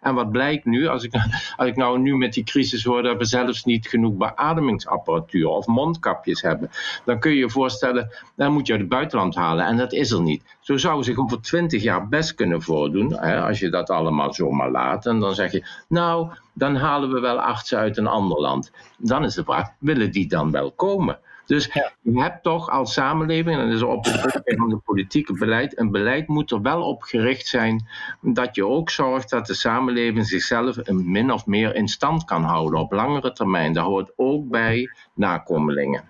En 0.00 0.14
wat 0.14 0.30
blijkt 0.30 0.64
nu, 0.64 0.86
als 0.86 1.04
ik, 1.04 1.14
als 1.56 1.68
ik 1.68 1.76
nou 1.76 1.98
nu 1.98 2.16
met 2.16 2.32
die 2.32 2.44
crisis 2.44 2.84
hoor 2.84 3.02
dat 3.02 3.18
we 3.18 3.24
zelfs 3.24 3.64
niet 3.64 3.86
genoeg 3.86 4.16
beademingsapparatuur 4.24 5.48
of 5.48 5.66
mondkapjes 5.66 6.42
hebben, 6.42 6.70
dan 7.04 7.18
kun 7.18 7.30
je 7.30 7.38
je 7.38 7.50
voorstellen, 7.50 8.10
dan 8.36 8.52
moet 8.52 8.66
je 8.66 8.72
uit 8.72 8.80
het 8.80 8.90
buitenland 8.90 9.34
halen 9.34 9.66
en 9.66 9.76
dat 9.76 9.92
is 9.92 10.10
er 10.10 10.22
niet. 10.22 10.42
Zo 10.60 10.76
zou 10.76 11.02
zich 11.02 11.18
over 11.18 11.40
twintig 11.40 11.82
jaar 11.82 12.08
best 12.08 12.34
kunnen 12.34 12.62
voordoen, 12.62 13.16
hè, 13.16 13.40
als 13.40 13.58
je 13.58 13.70
dat 13.70 13.90
allemaal 13.90 14.34
zomaar 14.34 14.70
laat. 14.70 15.06
En 15.06 15.20
dan 15.20 15.34
zeg 15.34 15.52
je, 15.52 15.66
nou, 15.88 16.30
dan 16.52 16.76
halen 16.76 17.12
we 17.12 17.20
wel 17.20 17.40
artsen 17.40 17.78
uit 17.78 17.96
een 17.96 18.06
ander 18.06 18.40
land. 18.40 18.72
Dan 18.98 19.24
is 19.24 19.34
de 19.34 19.44
vraag, 19.44 19.68
willen 19.78 20.12
die 20.12 20.28
dan 20.28 20.50
wel 20.50 20.72
komen? 20.72 21.18
Dus 21.46 21.70
ja. 21.72 21.92
je 22.00 22.22
hebt 22.22 22.42
toch 22.42 22.70
als 22.70 22.92
samenleving, 22.92 23.58
en 23.58 23.66
dat 23.66 23.76
is 23.76 23.82
op 23.82 24.04
het 24.04 24.42
van 24.44 24.70
het 24.70 24.84
politieke 24.84 25.32
beleid, 25.32 25.78
een 25.78 25.90
beleid 25.90 26.28
moet 26.28 26.50
er 26.50 26.62
wel 26.62 26.82
op 26.82 27.02
gericht 27.02 27.46
zijn 27.46 27.88
dat 28.20 28.54
je 28.54 28.66
ook 28.66 28.90
zorgt 28.90 29.30
dat 29.30 29.46
de 29.46 29.54
samenleving 29.54 30.26
zichzelf 30.26 30.76
een 30.82 31.10
min 31.10 31.32
of 31.32 31.46
meer 31.46 31.74
in 31.74 31.88
stand 31.88 32.24
kan 32.24 32.42
houden 32.42 32.80
op 32.80 32.92
langere 32.92 33.32
termijn. 33.32 33.72
Dat 33.72 33.84
hoort 33.84 34.12
ook 34.16 34.48
bij 34.48 34.90
nakomelingen. 35.14 36.04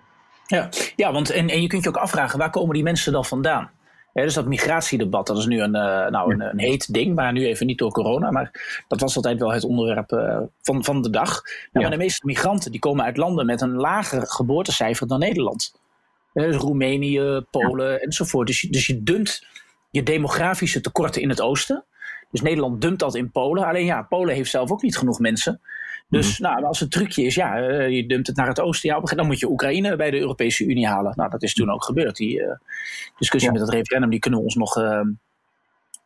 Ja, 0.47 0.69
ja 0.95 1.11
want 1.11 1.29
en, 1.29 1.49
en 1.49 1.61
je 1.61 1.67
kunt 1.67 1.83
je 1.83 1.89
ook 1.89 1.97
afvragen, 1.97 2.39
waar 2.39 2.49
komen 2.49 2.73
die 2.73 2.83
mensen 2.83 3.11
dan 3.11 3.25
vandaan? 3.25 3.71
Dus 4.23 4.33
dat 4.33 4.45
migratiedebat, 4.45 5.27
dat 5.27 5.37
is 5.37 5.45
nu 5.45 5.61
een, 5.61 5.75
uh, 5.75 6.07
nou, 6.07 6.33
een, 6.33 6.41
een, 6.41 6.59
heet 6.59 6.93
ding, 6.93 7.15
maar 7.15 7.31
nu 7.31 7.45
even 7.45 7.65
niet 7.65 7.77
door 7.77 7.91
corona. 7.91 8.31
Maar 8.31 8.83
dat 8.87 8.99
was 8.99 9.15
altijd 9.15 9.39
wel 9.39 9.53
het 9.53 9.63
onderwerp 9.63 10.11
uh, 10.11 10.37
van, 10.61 10.83
van 10.83 11.01
de 11.01 11.09
dag. 11.09 11.29
Nou, 11.29 11.55
ja. 11.71 11.81
Maar 11.81 11.89
de 11.89 11.97
meeste 11.97 12.25
migranten 12.25 12.71
die 12.71 12.79
komen 12.79 13.05
uit 13.05 13.17
landen 13.17 13.45
met 13.45 13.61
een 13.61 13.75
lager 13.75 14.27
geboortecijfer 14.27 15.07
dan 15.07 15.19
Nederland. 15.19 15.73
Dus 16.33 16.55
Roemenië, 16.55 17.41
Polen 17.51 17.91
ja. 17.91 17.97
enzovoort. 17.97 18.47
Dus, 18.47 18.61
dus 18.61 18.87
je 18.87 19.03
dumpt 19.03 19.45
je 19.89 20.03
demografische 20.03 20.81
tekorten 20.81 21.21
in 21.21 21.29
het 21.29 21.41
oosten. 21.41 21.83
Dus 22.31 22.41
Nederland 22.41 22.81
dumpt 22.81 22.99
dat 22.99 23.15
in 23.15 23.31
Polen. 23.31 23.65
Alleen 23.65 23.85
ja, 23.85 24.01
Polen 24.01 24.35
heeft 24.35 24.49
zelf 24.49 24.71
ook 24.71 24.81
niet 24.81 24.97
genoeg 24.97 25.19
mensen. 25.19 25.61
Dus 26.15 26.39
mm. 26.39 26.45
nou, 26.45 26.63
als 26.63 26.79
het 26.79 26.91
trucje 26.91 27.23
is, 27.23 27.35
ja, 27.35 27.59
uh, 27.59 27.89
je 27.89 28.05
dumpt 28.05 28.27
het 28.27 28.35
naar 28.35 28.47
het 28.47 28.59
oosten, 28.59 28.89
ja, 28.89 28.99
dan 28.99 29.25
moet 29.25 29.39
je 29.39 29.49
Oekraïne 29.49 29.95
bij 29.95 30.11
de 30.11 30.19
Europese 30.19 30.65
Unie 30.65 30.87
halen. 30.87 31.13
Nou, 31.15 31.29
dat 31.29 31.43
is 31.43 31.53
toen 31.53 31.71
ook 31.71 31.83
gebeurd. 31.83 32.15
Die 32.15 32.41
uh, 32.41 32.47
discussie 33.17 33.51
ja. 33.51 33.57
met 33.57 33.65
het 33.65 33.75
referendum, 33.75 34.09
die 34.09 34.19
kunnen 34.19 34.39
we 34.39 34.45
ons 34.45 34.55
nog, 34.55 34.77
uh, 34.77 35.01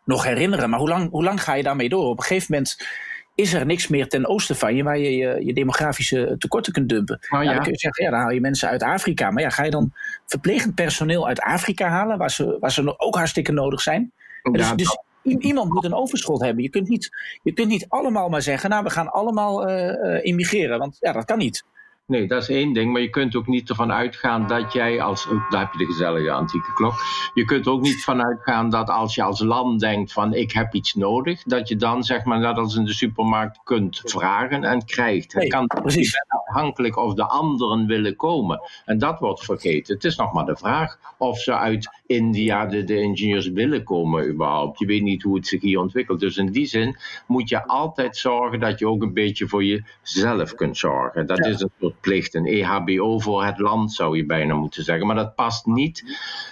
nog 0.04 0.24
herinneren. 0.24 0.70
Maar 0.70 0.80
hoe 0.80 0.90
lang, 0.90 1.10
hoe 1.10 1.24
lang 1.24 1.44
ga 1.44 1.54
je 1.54 1.64
daarmee 1.64 1.90
door? 1.90 2.10
Op 2.10 2.18
een 2.18 2.24
gegeven 2.24 2.48
moment 2.50 2.88
is 3.36 3.54
er 3.54 3.66
niks 3.66 3.88
meer 3.88 4.08
ten 4.08 4.28
oosten 4.28 4.56
van 4.56 4.76
je 4.76 4.84
waar 4.84 4.98
je 4.98 5.18
je, 5.18 5.46
je 5.46 5.54
demografische 5.54 6.36
tekorten 6.38 6.74
kunt 6.74 6.90
dumpen. 6.90 7.20
Nou 7.30 7.44
ja. 7.44 7.54
dan 7.54 7.64
kun 7.64 7.72
je 7.72 7.80
zeggen, 7.80 8.04
ja, 8.04 8.12
dan 8.12 8.20
haal 8.20 8.32
je 8.32 8.42
mensen 8.42 8.70
uit 8.70 8.84
Afrika. 8.84 9.32
Maar 9.32 9.44
ja, 9.44 9.50
ga 9.50 9.64
je 9.64 9.72
dan 9.72 9.94
verplegend 10.26 10.76
personeel 10.76 11.28
uit 11.28 11.40
Afrika 11.40 11.88
halen, 11.88 12.18
waar 12.18 12.32
ze, 12.32 12.58
waar 12.60 12.72
ze 12.72 13.00
ook 13.00 13.16
hartstikke 13.16 13.52
nodig 13.52 13.82
zijn? 13.82 14.12
Dus, 14.52 14.68
Ja, 14.68 14.76
dus 14.76 14.98
iemand 15.24 15.70
moet 15.74 15.86
een 15.86 15.94
overschot 15.94 16.42
hebben. 16.42 16.64
Je 16.64 16.70
kunt 16.70 16.88
niet, 16.88 17.10
je 17.44 17.54
kunt 17.54 17.68
niet 17.68 17.86
allemaal 17.90 18.30
maar 18.30 18.42
zeggen, 18.42 18.70
nou, 18.70 18.84
we 18.84 18.90
gaan 18.90 19.12
allemaal 19.12 19.68
eh, 19.68 20.26
immigreren. 20.26 20.80
Want 20.80 20.98
ja, 21.00 21.12
dat 21.12 21.26
kan 21.26 21.38
niet. 21.38 21.64
Nee, 22.06 22.28
dat 22.28 22.42
is 22.42 22.50
één 22.50 22.74
ding. 22.74 22.92
Maar 22.92 23.02
je 23.02 23.10
kunt 23.10 23.36
ook 23.36 23.48
niet 23.48 23.70
ervan 23.70 23.92
uitgaan 23.92 24.48
dat 24.48 24.74
jij 24.74 25.02
als. 25.02 25.28
oh, 25.28 25.50
Daar 25.50 25.62
heb 25.62 25.72
je 25.72 25.78
de 25.78 25.86
gezellige 25.86 26.32
antieke 26.32 26.74
klok. 26.74 26.94
Je 27.34 27.46
kunt 27.46 27.68
ook 27.68 27.82
niet 27.82 28.04
van 28.04 28.24
uitgaan 28.24 28.70
dat 28.70 28.90
als 28.90 29.16
je 29.16 29.24
als 29.24 29.40
land 29.40 29.80
denkt 29.80 30.14
van 30.14 30.34
ik 30.34 30.52
heb 30.52 30.74
iets 30.74 30.94
nodig, 30.94 31.44
dat 31.44 31.68
je 31.68 31.76
dan 31.76 32.04
zeg 32.04 32.24
maar 32.24 32.40
net 32.40 32.58
als 32.58 32.76
in 32.76 32.86
de 32.86 32.94
supermarkt 32.94 33.60
kunt 33.64 34.02
vragen 34.04 34.64
en 34.64 34.86
krijgt. 34.86 35.34
Nee, 35.34 35.44
Het 35.44 35.54
kan 35.54 35.68
precies. 35.68 36.12
je 36.12 36.26
bent 36.28 36.46
afhankelijk 36.48 36.98
of 36.98 37.14
de 37.14 37.28
anderen 37.28 37.88
willen 37.88 38.16
komen. 38.16 38.62
En 38.86 38.98
dat 38.98 39.20
wordt 39.20 39.44
vergeten. 39.46 39.94
Het 39.94 40.04
is 40.04 40.16
nog 40.16 40.34
maar 40.34 40.46
de 40.46 40.58
vraag 40.58 41.00
of 41.18 41.40
ze 41.40 41.58
uit 41.58 41.99
India, 42.10 42.66
de, 42.66 42.84
de 42.84 43.02
ingenieurs, 43.02 43.48
willen 43.48 43.84
komen 43.84 44.28
überhaupt. 44.28 44.80
Je 44.80 44.86
weet 44.86 45.02
niet 45.02 45.24
hoe 45.24 45.36
het 45.36 45.48
zich 45.48 45.62
hier 45.62 45.80
ontwikkelt. 45.80 46.20
Dus 46.20 46.38
in 46.38 46.52
die 46.52 46.66
zin 46.66 46.98
moet 47.28 47.50
je 47.50 47.68
altijd 47.68 48.18
zorgen 48.18 48.60
dat 48.60 48.80
je 48.80 48.88
ook 48.88 49.02
een 49.02 49.14
beetje 49.14 49.48
voor 49.48 49.64
jezelf 49.64 50.56
kunt 50.56 50.78
zorgen. 50.78 51.28
Dat 51.28 51.46
is 51.46 51.62
een 51.62 51.72
soort 51.80 52.02
plicht, 52.02 52.36
een 52.36 52.46
EHBO 52.46 53.20
voor 53.20 53.46
het 53.46 53.60
land 53.60 53.94
zou 53.94 54.18
je 54.18 54.26
bijna 54.26 54.56
moeten 54.56 54.84
zeggen. 54.84 55.08
Maar 55.08 55.16
dat 55.16 55.36
past 55.36 55.66
niet 55.66 56.04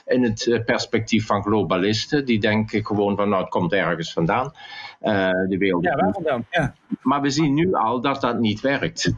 in 0.06 0.24
het 0.24 0.48
eh, 0.48 0.64
perspectief 0.64 1.26
van 1.26 1.44
globalisten. 1.44 2.26
Die 2.26 2.40
denken 2.40 2.86
gewoon 2.86 3.16
van 3.16 3.30
nou 3.30 3.42
het 3.42 3.52
komt 3.52 3.74
ergens 3.74 4.14
vandaan. 4.14 4.54
Eh, 5.00 5.30
de 5.50 5.58
wereld. 5.58 5.84
Ja? 5.84 6.42
Ja. 6.50 6.76
Maar 7.02 7.22
we 7.22 7.30
zien 7.30 7.54
nu 7.54 7.74
al 7.74 8.02
dat 8.02 8.22
dat 8.22 8.40
niet 8.40 8.62
werkt. 8.62 9.14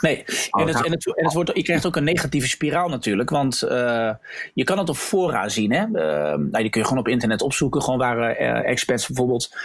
Nee, 0.00 0.24
en 0.50 0.66
het, 0.66 0.84
en, 0.84 0.92
het, 0.92 1.16
en 1.16 1.24
het 1.24 1.32
wordt, 1.32 1.50
je 1.54 1.62
krijgt 1.62 1.86
ook 1.86 1.96
een 1.96 2.04
negatieve 2.04 2.48
spiraal 2.48 2.88
natuurlijk. 2.88 3.30
Want 3.30 3.62
eh, 3.62 4.10
je 4.54 4.64
kan 4.64 4.78
het 4.78 4.88
op 4.88 4.96
fora 4.96 5.48
zien. 5.48 5.72
Hè? 5.72 5.82
Eh, 5.82 6.38
nou, 6.38 6.62
die 6.62 6.70
kun 6.70 6.80
je 6.80 6.86
gewoon 6.86 7.02
op 7.02 7.08
internet 7.08 7.42
opzoeken. 7.42 7.82
Gewoon 7.82 7.98
waar 7.98 8.30
eh, 8.30 8.70
experts 8.70 9.06
bijvoorbeeld 9.06 9.56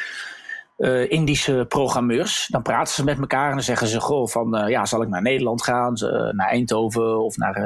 Indische 1.08 1.66
programmeurs. 1.70 2.48
Dan 2.48 2.62
praten 2.62 2.94
ze 2.94 3.04
met 3.04 3.20
elkaar 3.20 3.48
en 3.48 3.54
dan 3.54 3.64
zeggen 3.64 3.88
ze: 3.88 4.00
Goh, 4.00 4.28
van 4.28 4.66
ja, 4.68 4.86
zal 4.86 5.02
ik 5.02 5.10
naar 5.10 5.22
Nederland 5.22 5.64
gaan, 5.64 5.94
naar 6.36 6.50
Eindhoven 6.50 7.24
of 7.24 7.38
naar, 7.38 7.60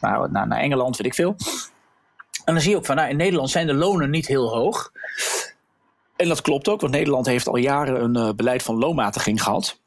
naar, 0.00 0.30
naar, 0.30 0.46
naar 0.46 0.58
Engeland, 0.58 0.96
weet 0.96 1.06
ik 1.06 1.14
veel. 1.14 1.36
En 2.44 2.52
dan 2.54 2.62
zie 2.62 2.70
je 2.70 2.76
ook 2.76 2.86
van, 2.86 2.96
nou, 2.96 3.08
in 3.08 3.16
Nederland 3.16 3.50
zijn 3.50 3.66
de 3.66 3.74
lonen 3.74 4.10
niet 4.10 4.26
heel 4.26 4.48
hoog. 4.48 4.92
En 6.16 6.28
dat 6.28 6.40
klopt 6.40 6.68
ook, 6.68 6.80
want 6.80 6.92
Nederland 6.92 7.26
heeft 7.26 7.48
al 7.48 7.56
jaren 7.56 8.04
een 8.04 8.36
beleid 8.36 8.62
van 8.62 8.78
loonmatiging 8.78 9.42
gehad. 9.42 9.81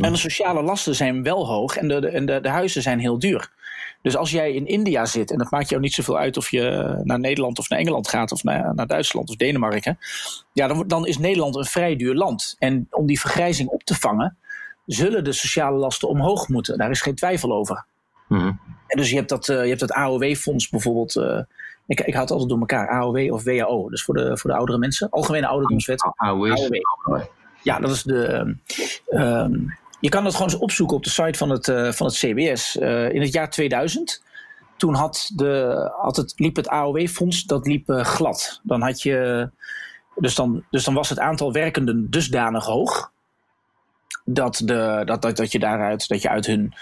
En 0.00 0.12
de 0.12 0.18
sociale 0.18 0.62
lasten 0.62 0.94
zijn 0.94 1.22
wel 1.22 1.46
hoog 1.46 1.76
en 1.76 1.88
de, 1.88 2.00
de, 2.00 2.24
de, 2.24 2.40
de 2.40 2.48
huizen 2.48 2.82
zijn 2.82 2.98
heel 2.98 3.18
duur. 3.18 3.50
Dus 4.02 4.16
als 4.16 4.30
jij 4.30 4.52
in 4.52 4.66
India 4.66 5.06
zit, 5.06 5.30
en 5.30 5.38
dat 5.38 5.50
maakt 5.50 5.68
jou 5.68 5.80
niet 5.80 5.94
zoveel 5.94 6.18
uit 6.18 6.36
of 6.36 6.50
je 6.50 6.94
naar 7.04 7.18
Nederland 7.18 7.58
of 7.58 7.68
naar 7.68 7.78
Engeland 7.78 8.08
gaat, 8.08 8.32
of 8.32 8.42
naar, 8.44 8.74
naar 8.74 8.86
Duitsland 8.86 9.28
of 9.28 9.36
Denemarken, 9.36 9.98
ja, 10.52 10.66
dan, 10.66 10.84
dan 10.86 11.06
is 11.06 11.18
Nederland 11.18 11.56
een 11.56 11.64
vrij 11.64 11.96
duur 11.96 12.14
land. 12.14 12.56
En 12.58 12.86
om 12.90 13.06
die 13.06 13.20
vergrijzing 13.20 13.68
op 13.68 13.82
te 13.82 13.94
vangen, 13.94 14.36
zullen 14.86 15.24
de 15.24 15.32
sociale 15.32 15.76
lasten 15.78 16.08
omhoog 16.08 16.48
moeten. 16.48 16.78
Daar 16.78 16.90
is 16.90 17.00
geen 17.00 17.14
twijfel 17.14 17.52
over. 17.52 17.84
Mhm. 18.28 18.52
En 18.86 18.96
dus 18.96 19.10
je 19.10 19.16
hebt 19.16 19.28
dat, 19.28 19.48
eh, 19.48 19.62
je 19.62 19.68
hebt 19.68 19.80
dat 19.80 19.92
AOW-fonds 19.92 20.68
bijvoorbeeld. 20.68 21.16
eh, 21.16 21.40
ik, 21.86 22.00
ik 22.00 22.14
houd 22.14 22.28
het 22.28 22.30
altijd 22.30 22.48
door 22.48 22.58
elkaar, 22.58 22.88
AOW 22.88 23.32
of 23.32 23.44
WAO. 23.44 23.88
Dus 23.88 24.02
voor 24.02 24.14
de, 24.14 24.38
voor 24.38 24.50
de 24.50 24.56
oudere 24.56 24.78
mensen. 24.78 25.10
Algemene 25.10 25.46
ouderdomswet. 25.46 26.02
AOW's. 26.16 26.70
AOW. 27.04 27.22
Ja, 27.62 27.78
dat 27.78 27.90
is 27.90 28.02
de. 28.02 28.26
ehm, 28.26 28.52
ehm, 29.06 29.58
je 30.00 30.08
kan 30.08 30.24
dat 30.24 30.32
gewoon 30.34 30.50
eens 30.50 30.60
opzoeken 30.60 30.96
op 30.96 31.04
de 31.04 31.10
site 31.10 31.38
van 31.38 31.50
het, 31.50 31.68
eh, 31.68 31.92
van 31.92 32.06
het 32.06 32.16
CBS. 32.16 32.78
Eh, 32.78 33.12
in 33.12 33.20
het 33.20 33.32
jaar 33.32 33.50
2000, 33.50 34.22
toen 34.76 34.94
had 34.94 35.30
de, 35.34 35.88
had 36.00 36.16
het, 36.16 36.32
liep 36.36 36.56
het 36.56 36.68
AOW-fonds 36.68 37.44
dat 37.44 37.66
liep 37.66 37.88
eh, 37.88 38.04
glad. 38.04 38.60
Dan 38.62 38.82
had 38.82 39.02
je, 39.02 39.50
dus, 40.14 40.34
dan, 40.34 40.64
dus 40.70 40.84
dan 40.84 40.94
was 40.94 41.08
het 41.08 41.18
aantal 41.18 41.52
werkenden 41.52 42.10
dusdanig 42.10 42.64
hoog. 42.64 43.12
Dat, 44.24 44.62
de, 44.64 45.02
dat, 45.04 45.22
dat, 45.22 45.36
dat 45.36 45.52
je 45.52 45.58
daaruit, 45.58 46.08
dat 46.08 46.22
je 46.22 46.28
uit 46.28 46.46
hun 46.46 46.74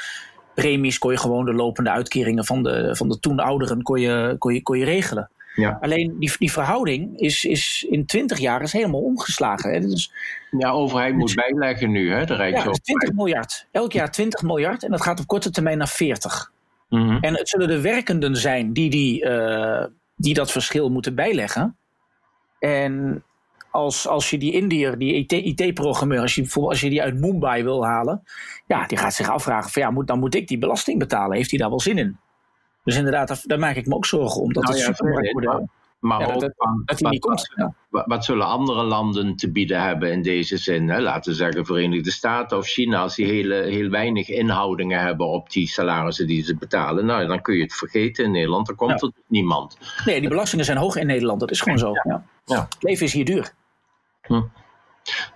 premies 0.54 0.98
kon 0.98 1.10
je 1.10 1.18
gewoon 1.18 1.44
de 1.44 1.52
lopende 1.54 1.90
uitkeringen 1.90 2.44
van 2.44 2.62
de, 2.62 2.96
van 2.96 3.08
de 3.08 3.20
toen 3.20 3.38
ouderen 3.38 3.82
kon 3.82 4.00
je, 4.00 4.36
kon 4.38 4.54
je, 4.54 4.62
kon 4.62 4.78
je 4.78 4.84
regelen. 4.84 5.30
Ja. 5.58 5.78
Alleen 5.80 6.16
die, 6.18 6.32
die 6.38 6.52
verhouding 6.52 7.18
is, 7.18 7.44
is 7.44 7.86
in 7.90 8.06
20 8.06 8.38
jaar 8.38 8.62
is 8.62 8.72
helemaal 8.72 9.00
omgeslagen. 9.00 9.72
Hè. 9.72 9.80
Dus, 9.80 10.12
Ja, 10.58 10.70
overheid 10.70 11.14
moet 11.14 11.34
bijleggen 11.34 11.90
nu, 11.90 12.12
hè, 12.12 12.24
de 12.24 12.32
ja, 12.32 12.38
Rijksoverheid. 12.38 12.84
20 12.84 13.12
miljard. 13.12 13.66
Elk 13.70 13.92
jaar 13.92 14.10
20 14.10 14.42
miljard 14.42 14.84
en 14.84 14.90
dat 14.90 15.02
gaat 15.02 15.20
op 15.20 15.26
korte 15.26 15.50
termijn 15.50 15.78
naar 15.78 15.88
40. 15.88 16.52
Mhm. 16.88 17.16
En 17.20 17.34
het 17.34 17.48
zullen 17.48 17.68
de 17.68 17.80
werkenden 17.80 18.36
zijn 18.36 18.72
die, 18.72 18.90
die, 18.90 19.24
eh, 19.24 19.86
die 20.16 20.34
dat 20.34 20.50
verschil 20.50 20.90
moeten 20.90 21.14
bijleggen. 21.14 21.76
En 22.58 23.22
als, 23.70 24.06
als 24.06 24.30
je 24.30 24.38
die 24.38 24.52
Indiër, 24.52 24.98
die 24.98 25.26
IT-programmeur, 25.26 26.20
als 26.20 26.34
je 26.34 26.40
bijvoorbeeld 26.40 26.72
als 26.72 26.82
je 26.82 26.90
die 26.90 27.02
uit 27.02 27.20
Mumbai 27.20 27.62
wil 27.62 27.86
halen, 27.86 28.22
ja, 28.66 28.86
die 28.86 28.98
gaat 28.98 29.14
zich 29.14 29.30
afvragen: 29.30 29.70
van 29.70 29.82
ja, 29.82 29.90
moet, 29.90 30.06
dan 30.06 30.18
moet 30.18 30.34
ik 30.34 30.48
die 30.48 30.58
belasting 30.58 30.98
betalen. 30.98 31.36
Heeft 31.36 31.50
hij 31.50 31.58
daar 31.58 31.68
wel 31.68 31.80
zin 31.80 31.98
in? 31.98 32.18
Dus 32.84 32.96
inderdaad, 32.96 33.28
daar, 33.28 33.40
daar 33.42 33.58
maak 33.58 33.76
ik 33.76 33.86
me 33.86 33.94
ook 33.94 34.06
zorgen 34.06 34.42
om. 34.42 34.52
Dat 34.52 34.62
Nou 34.64 34.76
het 34.76 34.98
ja, 35.40 35.68
Maar 35.98 36.20
ja, 36.20 36.26
ook 36.26 36.32
dat, 36.32 36.40
dat, 36.40 36.52
van, 36.56 36.82
dat 36.84 36.96
die 36.96 37.04
wat, 37.04 37.12
niet 37.12 37.20
komt. 37.20 37.74
Wat, 37.90 38.06
wat 38.06 38.24
zullen 38.24 38.46
andere 38.46 38.82
landen 38.82 39.36
te 39.36 39.52
bieden 39.52 39.82
hebben 39.82 40.12
in 40.12 40.22
deze 40.22 40.56
zin? 40.56 40.88
Hè? 40.88 41.00
Laten 41.00 41.30
we 41.30 41.36
zeggen 41.36 41.66
Verenigde 41.66 42.10
Staten 42.10 42.58
of 42.58 42.66
China, 42.66 43.00
als 43.00 43.14
die 43.14 43.26
hele, 43.26 43.54
heel 43.54 43.90
weinig 43.90 44.28
inhoudingen 44.28 45.00
hebben 45.00 45.26
op 45.26 45.50
die 45.50 45.68
salarissen 45.68 46.26
die 46.26 46.44
ze 46.44 46.56
betalen. 46.56 47.06
Nou, 47.06 47.26
dan 47.26 47.42
kun 47.42 47.54
je 47.54 47.62
het 47.62 47.74
vergeten 47.74 48.24
in 48.24 48.30
Nederland, 48.30 48.66
dan 48.66 48.76
komt 48.76 49.00
Ja. 49.00 49.06
er 49.06 49.12
niemand. 49.26 49.78
Nee, 50.04 50.20
die 50.20 50.28
belastingen 50.28 50.64
zijn 50.64 50.78
hoog 50.78 50.96
in 50.96 51.06
Nederland. 51.06 51.40
Dat 51.40 51.50
is 51.50 51.60
gewoon 51.60 51.78
zo. 51.78 51.92
Ja. 52.44 52.68
Het 52.68 52.82
leven 52.82 53.06
is 53.06 53.12
hier 53.12 53.24
duur. 53.24 53.52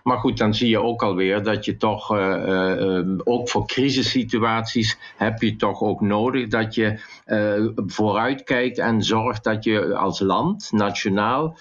Maar 0.03 0.19
goed, 0.19 0.39
dan 0.39 0.55
zie 0.55 0.69
je 0.69 0.83
ook 0.83 1.03
alweer 1.03 1.43
dat 1.43 1.65
je 1.65 1.77
toch, 1.77 2.17
eh, 2.17 2.33
eh, 2.33 2.99
eh, 2.99 3.07
ook 3.25 3.49
voor 3.49 3.67
crisissituaties, 3.67 4.99
heb 5.17 5.43
je 5.43 5.57
toch 5.57 5.81
ook 5.81 6.01
nodig 6.01 6.49
dat 6.49 6.75
je 6.75 7.01
eh, 7.25 7.67
vooruitkijkt 7.87 8.79
en 8.79 9.03
zorgt 9.03 9.45
dat 9.45 9.65
je 9.65 9.97
als 9.97 10.21
land, 10.21 10.69
nationaal, 10.73 11.57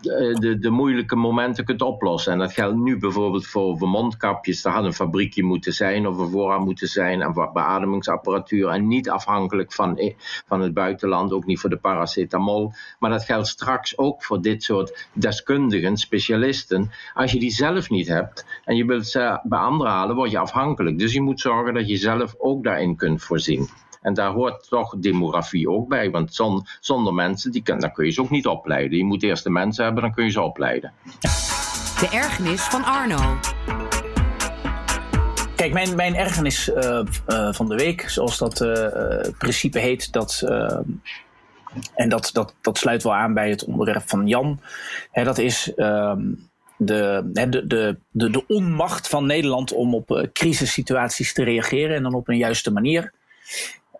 de, 0.00 0.56
de 0.60 0.70
moeilijke 0.70 1.16
momenten 1.16 1.64
kunt 1.64 1.82
oplossen. 1.82 2.32
En 2.32 2.38
dat 2.38 2.52
geldt 2.52 2.76
nu 2.76 2.98
bijvoorbeeld 2.98 3.46
voor, 3.46 3.78
voor 3.78 3.88
mondkapjes. 3.88 4.62
Daar 4.62 4.72
had 4.72 4.84
een 4.84 4.92
fabriekje 4.92 5.42
moeten 5.42 5.72
zijn 5.72 6.06
of 6.06 6.18
een 6.18 6.30
voorraad 6.30 6.64
moeten 6.64 6.88
zijn 6.88 7.22
en 7.22 7.34
voor 7.34 7.52
beademingsapparatuur. 7.52 8.68
En 8.68 8.86
niet 8.86 9.10
afhankelijk 9.10 9.72
van, 9.72 10.14
van 10.46 10.60
het 10.60 10.74
buitenland, 10.74 11.32
ook 11.32 11.46
niet 11.46 11.60
voor 11.60 11.70
de 11.70 11.76
paracetamol. 11.76 12.72
Maar 12.98 13.10
dat 13.10 13.24
geldt 13.24 13.46
straks 13.46 13.98
ook 13.98 14.24
voor 14.24 14.42
dit 14.42 14.62
soort 14.62 15.08
deskundigen, 15.12 15.96
specialisten. 15.96 16.90
Als 17.14 17.32
je 17.32 17.38
die 17.38 17.50
zelf 17.56 17.90
niet 17.90 18.08
hebt 18.08 18.46
en 18.64 18.76
je 18.76 18.84
wilt 18.84 19.06
ze 19.06 19.40
bij 19.42 19.58
anderen 19.58 19.92
halen, 19.92 20.16
word 20.16 20.30
je 20.30 20.38
afhankelijk. 20.38 20.98
Dus 20.98 21.12
je 21.12 21.20
moet 21.20 21.40
zorgen 21.40 21.74
dat 21.74 21.88
je 21.88 21.96
zelf 21.96 22.34
ook 22.38 22.64
daarin 22.64 22.96
kunt 22.96 23.22
voorzien. 23.22 23.68
En 24.02 24.14
daar 24.14 24.30
hoort 24.30 24.68
toch 24.68 24.94
demografie 24.98 25.70
ook 25.70 25.88
bij. 25.88 26.10
Want 26.10 26.34
zon- 26.34 26.66
zonder 26.80 27.14
mensen, 27.14 27.52
die 27.52 27.62
kun, 27.62 27.78
dan 27.78 27.92
kun 27.92 28.04
je 28.04 28.10
ze 28.10 28.20
ook 28.20 28.30
niet 28.30 28.46
opleiden. 28.46 28.98
Je 28.98 29.04
moet 29.04 29.22
eerst 29.22 29.44
de 29.44 29.50
mensen 29.50 29.84
hebben, 29.84 30.02
dan 30.02 30.12
kun 30.12 30.24
je 30.24 30.30
ze 30.30 30.40
opleiden. 30.40 30.92
De 32.00 32.08
ergernis 32.12 32.62
van 32.62 32.84
Arno. 32.84 33.36
Kijk, 35.56 35.72
mijn, 35.72 35.96
mijn 35.96 36.14
ergernis 36.14 36.72
eh, 36.72 37.00
eh, 37.26 37.52
van 37.52 37.68
de 37.68 37.74
week, 37.74 38.10
zoals 38.10 38.38
dat 38.38 38.60
eh, 38.60 39.32
principe 39.38 39.78
heet, 39.78 40.12
dat, 40.12 40.42
en 41.94 42.08
dat, 42.08 42.30
dat, 42.32 42.54
dat 42.60 42.78
sluit 42.78 43.02
wel 43.02 43.14
aan 43.14 43.34
bij 43.34 43.50
het 43.50 43.64
onderwerp 43.64 44.08
van 44.08 44.26
Jan. 44.26 44.60
Hè, 45.10 45.24
dat 45.24 45.38
is 45.38 45.74
ehm, 45.74 46.20
de, 46.76 47.30
de, 47.32 47.66
de, 48.12 48.30
de 48.30 48.46
onmacht 48.46 49.08
van 49.08 49.26
Nederland 49.26 49.72
om 49.72 49.94
op 49.94 50.10
eh, 50.10 50.26
crisissituaties 50.32 51.32
te 51.32 51.44
reageren 51.44 51.96
en 51.96 52.02
dan 52.02 52.14
op 52.14 52.28
een 52.28 52.36
juiste 52.36 52.72
manier. 52.72 53.12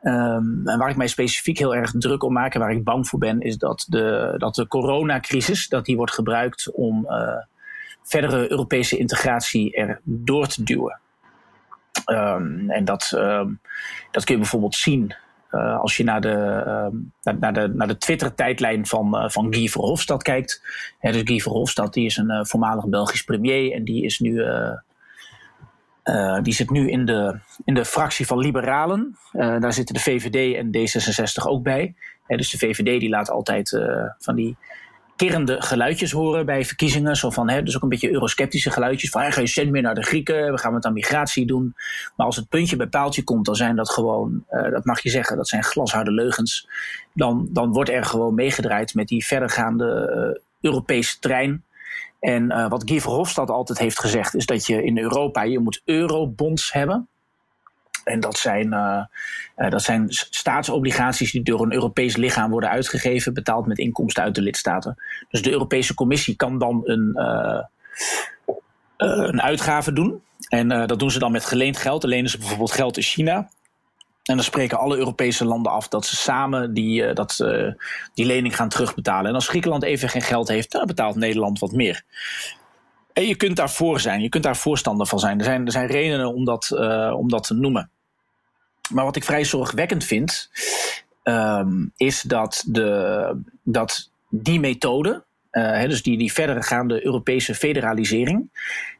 Ehm, 0.02 0.68
en 0.68 0.78
waar 0.78 0.90
ik 0.90 0.96
mij 0.96 1.06
specifiek 1.06 1.58
heel 1.58 1.74
erg 1.74 1.92
druk 1.98 2.22
om 2.22 2.32
maak 2.32 2.54
en 2.54 2.60
waar 2.60 2.72
ik 2.72 2.84
bang 2.84 3.08
voor 3.08 3.18
ben, 3.18 3.40
is 3.40 3.56
dat 3.56 3.86
de, 3.88 4.34
dat 4.38 4.54
de 4.54 4.66
coronacrisis 4.66 5.68
dat 5.68 5.84
die 5.84 5.96
wordt 5.96 6.12
gebruikt 6.12 6.70
om 6.72 7.06
eh, 7.06 7.44
verdere 8.02 8.50
Europese 8.50 8.96
integratie 8.96 9.74
er 9.74 10.00
door 10.04 10.46
te 10.46 10.62
duwen. 10.62 11.00
Ehm, 12.04 12.70
en 12.70 12.84
dat, 12.84 13.12
ehm, 13.14 13.52
dat 14.10 14.24
kun 14.24 14.34
je 14.34 14.40
bijvoorbeeld 14.40 14.74
zien 14.74 15.14
eh, 15.50 15.80
als 15.80 15.96
je 15.96 16.04
naar 16.04 16.20
de, 16.20 16.62
ehm, 16.66 17.36
naar, 17.38 17.52
de, 17.52 17.68
naar 17.68 17.88
de 17.88 17.98
Twitter-tijdlijn 17.98 18.86
van, 18.86 19.16
eh, 19.16 19.28
van 19.28 19.54
Guy 19.54 19.68
Verhofstadt 19.68 20.22
kijkt. 20.22 20.62
Hè, 20.98 21.12
dus 21.12 21.22
Guy 21.24 21.40
Verhofstadt 21.40 21.94
die 21.94 22.06
is 22.06 22.16
een 22.16 22.46
voormalig 22.46 22.88
Belgisch 22.88 23.24
premier 23.24 23.72
en 23.72 23.84
die, 23.84 24.04
is 24.04 24.18
nu, 24.18 24.44
die 26.42 26.54
zit 26.54 26.70
nu 26.70 26.90
in 26.90 27.04
de, 27.04 27.38
in 27.64 27.74
de 27.74 27.84
fractie 27.84 28.26
van 28.26 28.38
Liberalen. 28.38 29.16
Daar 29.32 29.72
zitten 29.72 29.94
de 29.94 30.00
VVD 30.00 30.56
en 30.56 30.66
D66 30.66 31.48
ook 31.48 31.62
bij. 31.62 31.94
Hè, 32.26 32.36
dus 32.36 32.50
de 32.50 32.58
VVD 32.58 33.00
die 33.00 33.08
laat 33.08 33.30
altijd 33.30 33.80
van 34.18 34.34
die 34.34 34.56
kerende 35.16 35.62
geluidjes 35.62 36.12
horen 36.12 36.46
bij 36.46 36.64
verkiezingen. 36.64 37.16
Zo 37.16 37.30
van, 37.30 37.50
hè, 37.50 37.62
dus 37.62 37.76
ook 37.76 37.82
een 37.82 37.88
beetje 37.88 38.12
eurosceptische 38.12 38.70
geluidjes. 38.70 39.10
Van, 39.10 39.32
geen 39.32 39.48
cent 39.48 39.70
meer 39.70 39.82
naar 39.82 39.94
de 39.94 40.02
Grieken, 40.02 40.52
we 40.52 40.58
gaan 40.58 40.74
het 40.74 40.84
aan 40.84 40.92
migratie 40.92 41.46
doen. 41.46 41.74
Maar 42.16 42.26
als 42.26 42.36
het 42.36 42.48
puntje 42.48 42.76
bij 42.76 42.86
paaltje 42.86 43.24
komt, 43.24 43.44
dan 43.46 43.54
zijn 43.54 43.76
dat 43.76 43.90
gewoon, 43.90 44.44
uh, 44.50 44.70
dat 44.70 44.84
mag 44.84 45.02
je 45.02 45.10
zeggen, 45.10 45.36
dat 45.36 45.48
zijn 45.48 45.64
glasharde 45.64 46.10
leugens. 46.12 46.68
Dan, 47.12 47.48
dan 47.50 47.72
wordt 47.72 47.90
er 47.90 48.04
gewoon 48.04 48.34
meegedraaid 48.34 48.94
met 48.94 49.08
die 49.08 49.26
verdergaande 49.26 50.12
uh, 50.16 50.70
Europese 50.70 51.18
trein. 51.18 51.64
En 52.20 52.44
uh, 52.52 52.68
wat 52.68 52.82
Guy 52.86 53.00
Verhofstadt 53.00 53.50
altijd 53.50 53.78
heeft 53.78 54.00
gezegd, 54.00 54.34
is 54.34 54.46
dat 54.46 54.66
je 54.66 54.84
in 54.84 54.98
Europa, 54.98 55.42
je 55.42 55.58
moet 55.58 55.82
eurobonds 55.84 56.72
hebben. 56.72 57.08
En 58.06 58.20
dat 58.20 58.38
zijn, 58.38 58.66
uh, 58.66 59.04
uh, 59.56 59.70
dat 59.70 59.82
zijn 59.82 60.06
staatsobligaties 60.10 61.32
die 61.32 61.42
door 61.42 61.62
een 61.62 61.72
Europees 61.72 62.16
lichaam 62.16 62.50
worden 62.50 62.70
uitgegeven, 62.70 63.34
betaald 63.34 63.66
met 63.66 63.78
inkomsten 63.78 64.22
uit 64.22 64.34
de 64.34 64.42
lidstaten. 64.42 65.02
Dus 65.30 65.42
de 65.42 65.50
Europese 65.50 65.94
Commissie 65.94 66.36
kan 66.36 66.58
dan 66.58 66.82
een, 66.84 67.12
uh, 67.14 67.62
een 68.96 69.42
uitgave 69.42 69.92
doen. 69.92 70.22
En 70.48 70.68
dat 70.68 70.98
doen 70.98 71.10
ze 71.10 71.18
dan 71.18 71.32
met 71.32 71.44
geleend 71.44 71.76
geld. 71.76 72.00
Dan 72.00 72.10
lenen 72.10 72.30
ze 72.30 72.38
bijvoorbeeld 72.38 72.72
geld 72.72 72.96
in 72.96 73.02
China. 73.02 73.36
En 74.22 74.34
dan 74.34 74.44
spreken 74.44 74.78
alle 74.78 74.96
Europese 74.96 75.44
landen 75.44 75.72
af 75.72 75.88
dat 75.88 76.06
ze 76.06 76.16
samen 76.16 76.74
die, 76.74 77.12
dat, 77.12 77.36
die 78.14 78.26
lening 78.26 78.56
gaan 78.56 78.68
terugbetalen. 78.68 79.28
En 79.28 79.34
als 79.34 79.48
Griekenland 79.48 79.82
even 79.82 80.08
geen 80.08 80.22
geld 80.22 80.48
heeft, 80.48 80.72
dan 80.72 80.86
betaalt 80.86 81.16
Nederland 81.16 81.58
wat 81.58 81.72
meer. 81.72 82.02
En 83.12 83.26
je 83.26 83.36
kunt 83.36 83.56
daarvoor 83.56 84.00
zijn, 84.00 84.20
je 84.20 84.28
kunt 84.28 84.44
daar 84.44 84.56
voorstander 84.56 85.06
van 85.06 85.18
zijn. 85.18 85.38
Er 85.38 85.44
zijn, 85.44 85.66
er 85.66 85.72
zijn 85.72 85.86
redenen 85.86 86.34
om 86.34 86.44
dat, 86.44 86.70
om 87.12 87.28
dat 87.28 87.46
te 87.46 87.54
noemen. 87.54 87.90
Maar 88.90 89.04
wat 89.04 89.16
ik 89.16 89.24
vrij 89.24 89.44
zorgwekkend 89.44 90.04
vind, 90.04 90.50
um, 91.22 91.92
is 91.96 92.22
dat, 92.22 92.64
de, 92.66 93.40
dat 93.62 94.10
die 94.28 94.60
methode, 94.60 95.24
uh, 95.52 95.82
dus 95.82 96.02
die, 96.02 96.18
die 96.18 96.32
verdergaande 96.32 97.04
Europese 97.04 97.54
federalisering, 97.54 98.50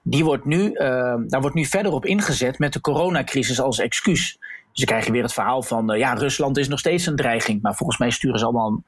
die 0.03 0.25
wordt 0.25 0.45
nu, 0.45 0.71
uh, 0.73 0.79
daar 1.27 1.41
wordt 1.41 1.57
nu 1.57 1.65
verder 1.65 1.93
op 1.93 2.05
ingezet 2.05 2.59
met 2.59 2.73
de 2.73 2.81
coronacrisis 2.81 3.61
als 3.61 3.79
excuus. 3.79 4.39
Dus 4.73 4.85
dan 4.85 4.87
krijg 4.87 5.07
weer 5.09 5.23
het 5.23 5.33
verhaal 5.33 5.63
van, 5.63 5.93
uh, 5.93 5.99
ja, 5.99 6.13
Rusland 6.15 6.59
is 6.59 6.69
nog 6.69 6.79
steeds 6.79 7.07
een 7.07 7.17
dreiging. 7.17 7.63
Maar 7.63 7.75
volgens 7.75 7.99
mij 7.99 8.11
sturen 8.11 8.39
ze 8.39 8.45
allemaal 8.45 8.83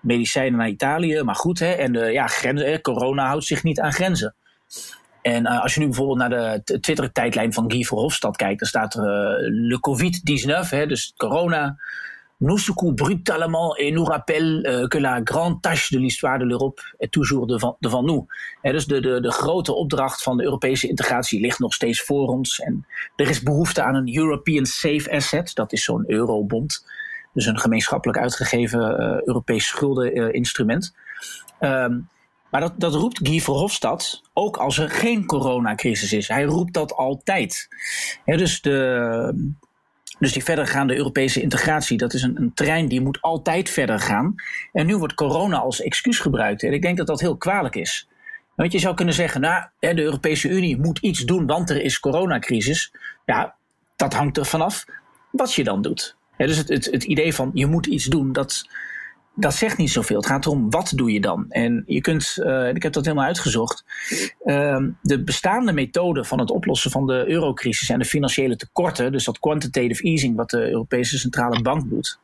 medicijnen 0.00 0.58
naar 0.58 0.68
Italië. 0.68 1.22
Maar 1.22 1.34
goed, 1.34 1.58
hè, 1.58 1.70
en 1.72 2.12
ja, 2.12 2.26
grenzen, 2.26 2.80
corona 2.80 3.26
houdt 3.26 3.44
zich 3.44 3.62
niet 3.62 3.80
aan 3.80 3.92
grenzen. 3.92 4.34
En 5.22 5.46
uh, 5.46 5.62
als 5.62 5.74
je 5.74 5.80
nu 5.80 5.86
bijvoorbeeld 5.86 6.18
naar 6.18 6.62
de 6.64 6.80
Twitter-tijdlijn 6.80 7.52
van 7.52 7.70
Guy 7.70 7.82
Verhofstadt 7.82 8.36
kijkt, 8.36 8.58
dan 8.58 8.68
staat 8.68 8.94
er 8.94 9.02
uh, 9.02 9.08
le 9.68 9.78
Covid-19, 9.78 10.86
dus 10.86 11.12
corona. 11.16 11.76
Nous 12.36 12.64
secouent 12.64 12.94
brutalement 12.94 13.76
et 13.76 13.92
nous 13.92 14.08
rappelle 14.08 14.62
uh, 14.66 14.88
que 14.88 14.98
la 14.98 15.20
grande 15.20 15.60
tâche 15.60 15.92
de 15.92 15.98
l'histoire 15.98 16.38
de 16.38 16.44
l'Europe 16.44 16.80
est 16.98 17.12
toujours 17.12 17.46
devant, 17.46 18.02
nous. 18.02 18.26
Dus 18.62 18.86
de, 18.86 19.00
de, 19.00 19.20
de 19.20 19.30
grote 19.30 19.74
opdracht 19.74 20.22
van 20.22 20.36
de 20.36 20.42
Europese 20.44 20.88
integratie 20.88 21.40
ligt 21.40 21.58
nog 21.58 21.74
steeds 21.74 22.02
voor 22.02 22.28
ons. 22.28 22.60
En 22.60 22.86
er 23.16 23.28
is 23.28 23.42
behoefte 23.42 23.82
aan 23.82 23.94
een 23.94 24.16
European 24.16 24.66
Safe 24.66 25.10
Asset, 25.10 25.54
dat 25.54 25.72
is 25.72 25.84
zo'n 25.84 26.04
eurobond. 26.06 26.86
Dus 27.32 27.46
een 27.46 27.58
gemeenschappelijk 27.58 28.18
uitgegeven 28.18 28.80
Europees 29.26 29.66
schuldeninstrument. 29.66 30.94
Um, 31.60 32.08
maar 32.52 32.60
dat, 32.60 32.72
dat 32.76 32.94
roept 32.94 33.20
Guy 33.22 33.40
Verhofstadt 33.40 34.22
ook 34.32 34.56
als 34.56 34.78
er 34.78 34.90
geen 34.90 35.26
coronacrisis 35.26 36.12
is. 36.12 36.28
Hij 36.28 36.42
roept 36.42 36.72
dat 36.72 36.94
altijd. 36.94 37.68
dus, 38.24 38.60
de, 38.60 39.54
dus 40.18 40.32
die 40.32 40.44
verdergaande 40.44 40.96
Europese 40.96 41.40
integratie, 41.40 41.96
dat 41.96 42.12
is 42.12 42.22
een, 42.22 42.36
een 42.36 42.54
trein 42.54 42.88
die 42.88 43.00
moet 43.00 43.20
altijd 43.20 43.70
verder 43.70 44.00
gaan. 44.00 44.34
En 44.72 44.86
nu 44.86 44.96
wordt 44.96 45.14
corona 45.14 45.58
als 45.58 45.80
excuus 45.80 46.18
gebruikt. 46.18 46.62
En 46.62 46.72
ik 46.72 46.82
denk 46.82 46.96
dat 46.96 47.06
dat 47.06 47.20
heel 47.20 47.36
kwalijk 47.36 47.74
is. 47.74 48.08
Want 48.54 48.72
je 48.72 48.78
zou 48.78 48.94
kunnen 48.94 49.14
zeggen, 49.14 49.40
nou, 49.40 49.64
de 49.78 50.02
Europese 50.02 50.48
Unie 50.48 50.78
moet 50.78 50.98
iets 50.98 51.20
doen, 51.20 51.46
want 51.46 51.70
er 51.70 51.82
is 51.82 52.00
coronacrisis. 52.00 52.92
Ja, 53.24 53.54
dat 53.96 54.14
hangt 54.14 54.36
er 54.36 54.46
vanaf 54.46 54.84
wat 55.30 55.54
je 55.54 55.64
dan 55.64 55.82
doet. 55.82 56.16
dus 56.36 56.56
het, 56.56 56.68
het, 56.68 56.84
het 56.84 57.04
idee 57.04 57.34
van 57.34 57.50
je 57.54 57.66
moet 57.66 57.86
iets 57.86 58.04
doen, 58.04 58.32
dat, 58.32 58.64
dat 59.34 59.54
zegt 59.54 59.76
niet 59.76 59.90
zoveel. 59.90 60.16
Het 60.16 60.26
gaat 60.26 60.46
erom 60.46 60.70
wat 60.70 60.92
doe 60.94 61.12
je 61.12 61.20
dan. 61.20 61.46
En 61.48 61.82
je 61.86 62.00
kunt, 62.00 62.36
uh, 62.38 62.68
ik 62.68 62.82
heb 62.82 62.92
dat 62.92 63.04
helemaal 63.04 63.26
uitgezocht. 63.26 63.84
Uh, 64.44 64.86
de 65.02 65.22
bestaande 65.24 65.72
methode 65.72 66.24
van 66.24 66.38
het 66.38 66.50
oplossen 66.50 66.90
van 66.90 67.06
de 67.06 67.24
eurocrisis 67.26 67.88
en 67.88 67.98
de 67.98 68.04
financiële 68.04 68.56
tekorten, 68.56 69.12
dus 69.12 69.24
dat 69.24 69.38
quantitative 69.38 70.02
easing 70.02 70.36
wat 70.36 70.50
de 70.50 70.70
Europese 70.70 71.18
Centrale 71.18 71.62
Bank 71.62 71.90
doet, 71.90 72.18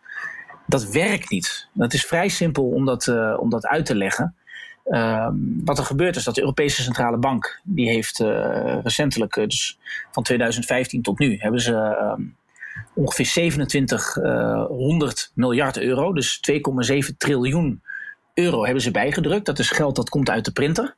dat 0.66 0.90
werkt 0.90 1.30
niet. 1.30 1.68
Dat 1.72 1.92
is 1.92 2.04
vrij 2.06 2.28
simpel 2.28 2.64
om 2.68 2.84
dat, 2.84 3.06
uh, 3.06 3.36
om 3.40 3.50
dat 3.50 3.66
uit 3.66 3.86
te 3.86 3.94
leggen. 3.94 4.34
Uh, 4.86 5.28
wat 5.64 5.78
er 5.78 5.84
gebeurt 5.84 6.16
is 6.16 6.24
dat 6.24 6.34
de 6.34 6.40
Europese 6.40 6.82
Centrale 6.82 7.16
Bank, 7.16 7.60
die 7.64 7.88
heeft 7.88 8.20
uh, 8.20 8.78
recentelijk, 8.82 9.34
dus 9.34 9.78
van 10.10 10.22
2015 10.22 11.02
tot 11.02 11.18
nu, 11.18 11.36
hebben 11.38 11.60
ze 11.60 11.74
ehm, 11.74 12.22
ongeveer 12.94 13.26
2700 13.26 15.30
miljard 15.34 15.78
euro, 15.78 16.12
dus 16.12 16.40
2,7 16.50 16.58
triljoen 17.18 17.82
euro 18.34 18.64
hebben 18.64 18.82
ze 18.82 18.90
bijgedrukt. 18.90 19.46
Dat 19.46 19.58
is 19.58 19.70
geld 19.70 19.96
dat 19.96 20.08
komt 20.08 20.30
uit 20.30 20.44
de 20.44 20.52
printer. 20.52 20.96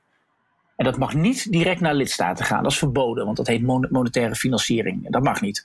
En 0.76 0.84
dat 0.84 0.98
mag 0.98 1.14
niet 1.14 1.52
direct 1.52 1.80
naar 1.80 1.94
lidstaten 1.94 2.44
gaan. 2.44 2.62
Dat 2.62 2.72
is 2.72 2.78
verboden, 2.78 3.24
want 3.24 3.36
dat 3.36 3.46
heet 3.46 3.62
monetaire 3.90 4.34
financiering. 4.34 5.10
Dat 5.10 5.22
mag 5.22 5.40
niet. 5.40 5.64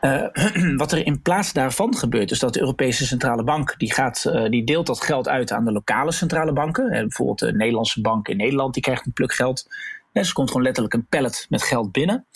Uh, 0.00 0.26
wat 0.76 0.92
er 0.92 1.06
in 1.06 1.22
plaats 1.22 1.52
daarvan 1.52 1.96
gebeurt, 1.96 2.30
is 2.30 2.38
dat 2.38 2.54
de 2.54 2.60
Europese 2.60 3.06
Centrale 3.06 3.44
Bank 3.44 3.74
die 3.78 3.92
gaat, 3.92 4.24
uh, 4.26 4.48
die 4.48 4.64
deelt 4.64 4.86
dat 4.86 5.02
geld 5.02 5.28
uit 5.28 5.52
aan 5.52 5.64
de 5.64 5.72
lokale 5.72 6.12
centrale 6.12 6.52
banken. 6.52 6.90
En 6.90 7.00
bijvoorbeeld 7.00 7.38
de 7.38 7.52
Nederlandse 7.52 8.00
bank 8.00 8.28
in 8.28 8.36
Nederland, 8.36 8.74
die 8.74 8.82
krijgt 8.82 9.06
een 9.06 9.12
pluk 9.12 9.32
geld. 9.32 9.66
En 10.12 10.24
ze 10.24 10.32
komt 10.32 10.48
gewoon 10.48 10.62
letterlijk 10.62 10.94
een 10.94 11.06
pallet 11.06 11.46
met 11.48 11.62
geld 11.62 11.92
binnen. 11.92 12.26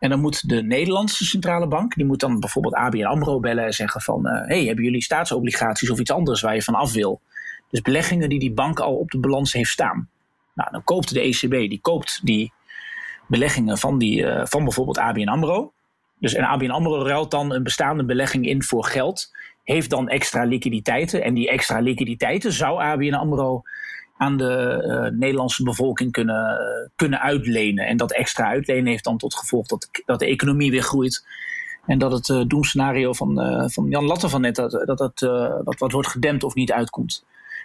En 0.00 0.10
dan 0.10 0.20
moet 0.20 0.48
de 0.48 0.62
Nederlandse 0.62 1.24
centrale 1.24 1.66
bank, 1.66 1.94
die 1.94 2.04
moet 2.04 2.20
dan 2.20 2.40
bijvoorbeeld 2.40 2.74
ABN 2.74 3.04
AMRO 3.04 3.40
bellen 3.40 3.64
en 3.64 3.72
zeggen 3.72 4.00
van... 4.00 4.26
uh, 4.26 4.46
hey, 4.46 4.64
hebben 4.64 4.84
jullie 4.84 5.02
staatsobligaties 5.02 5.90
of 5.90 5.98
iets 5.98 6.10
anders 6.10 6.40
waar 6.40 6.54
je 6.54 6.62
van 6.62 6.74
af 6.74 6.92
wil? 6.92 7.20
Dus 7.70 7.80
beleggingen 7.80 8.28
die 8.28 8.38
die 8.38 8.52
bank 8.52 8.80
al 8.80 8.96
op 8.96 9.10
de 9.10 9.18
balans 9.18 9.52
heeft 9.52 9.70
staan. 9.70 10.08
Nou, 10.54 10.70
dan 10.70 10.84
koopt 10.84 11.14
de 11.14 11.20
ECB, 11.20 11.50
die 11.50 11.80
koopt 11.80 12.20
die 12.22 12.52
beleggingen 13.26 13.78
van, 13.78 13.98
die, 13.98 14.22
uh, 14.22 14.42
van 14.44 14.64
bijvoorbeeld 14.64 14.98
ABN 14.98 15.28
AMRO. 15.28 15.72
Dus 16.18 16.34
en 16.34 16.44
ABN 16.44 16.70
AMRO 16.70 17.02
ruilt 17.02 17.30
dan 17.30 17.52
een 17.52 17.62
bestaande 17.62 18.04
belegging 18.04 18.46
in 18.46 18.62
voor 18.62 18.84
geld. 18.84 19.30
Heeft 19.64 19.90
dan 19.90 20.08
extra 20.08 20.44
liquiditeiten. 20.44 21.22
En 21.22 21.34
die 21.34 21.50
extra 21.50 21.80
liquiditeiten 21.80 22.52
zou 22.52 22.80
ABN 22.80 23.14
AMRO 23.14 23.62
aan 24.20 24.36
de 24.36 24.82
uh, 24.86 25.18
Nederlandse 25.18 25.62
bevolking 25.62 26.12
kunnen, 26.12 26.60
uh, 26.60 26.88
kunnen 26.96 27.20
uitlenen. 27.20 27.86
En 27.86 27.96
dat 27.96 28.12
extra 28.12 28.46
uitlenen 28.46 28.86
heeft 28.86 29.04
dan 29.04 29.18
tot 29.18 29.34
gevolg 29.34 29.66
dat, 29.66 29.88
dat 30.06 30.18
de 30.18 30.26
economie 30.26 30.70
weer 30.70 30.82
groeit. 30.82 31.26
En 31.86 31.98
dat 31.98 32.12
het 32.12 32.28
uh, 32.28 32.42
doemscenario 32.46 33.12
van, 33.12 33.34
van 33.70 33.88
Jan 33.88 34.04
Latte 34.04 34.28
van 34.28 34.40
net, 34.40 34.54
dat 34.54 34.86
dat, 34.86 35.18
dat, 35.18 35.78
wat 35.78 35.92
wordt 35.92 36.08
gedempt 36.08 36.44
of 36.44 36.54
niet 36.54 36.72
uitkomt. 36.72 37.24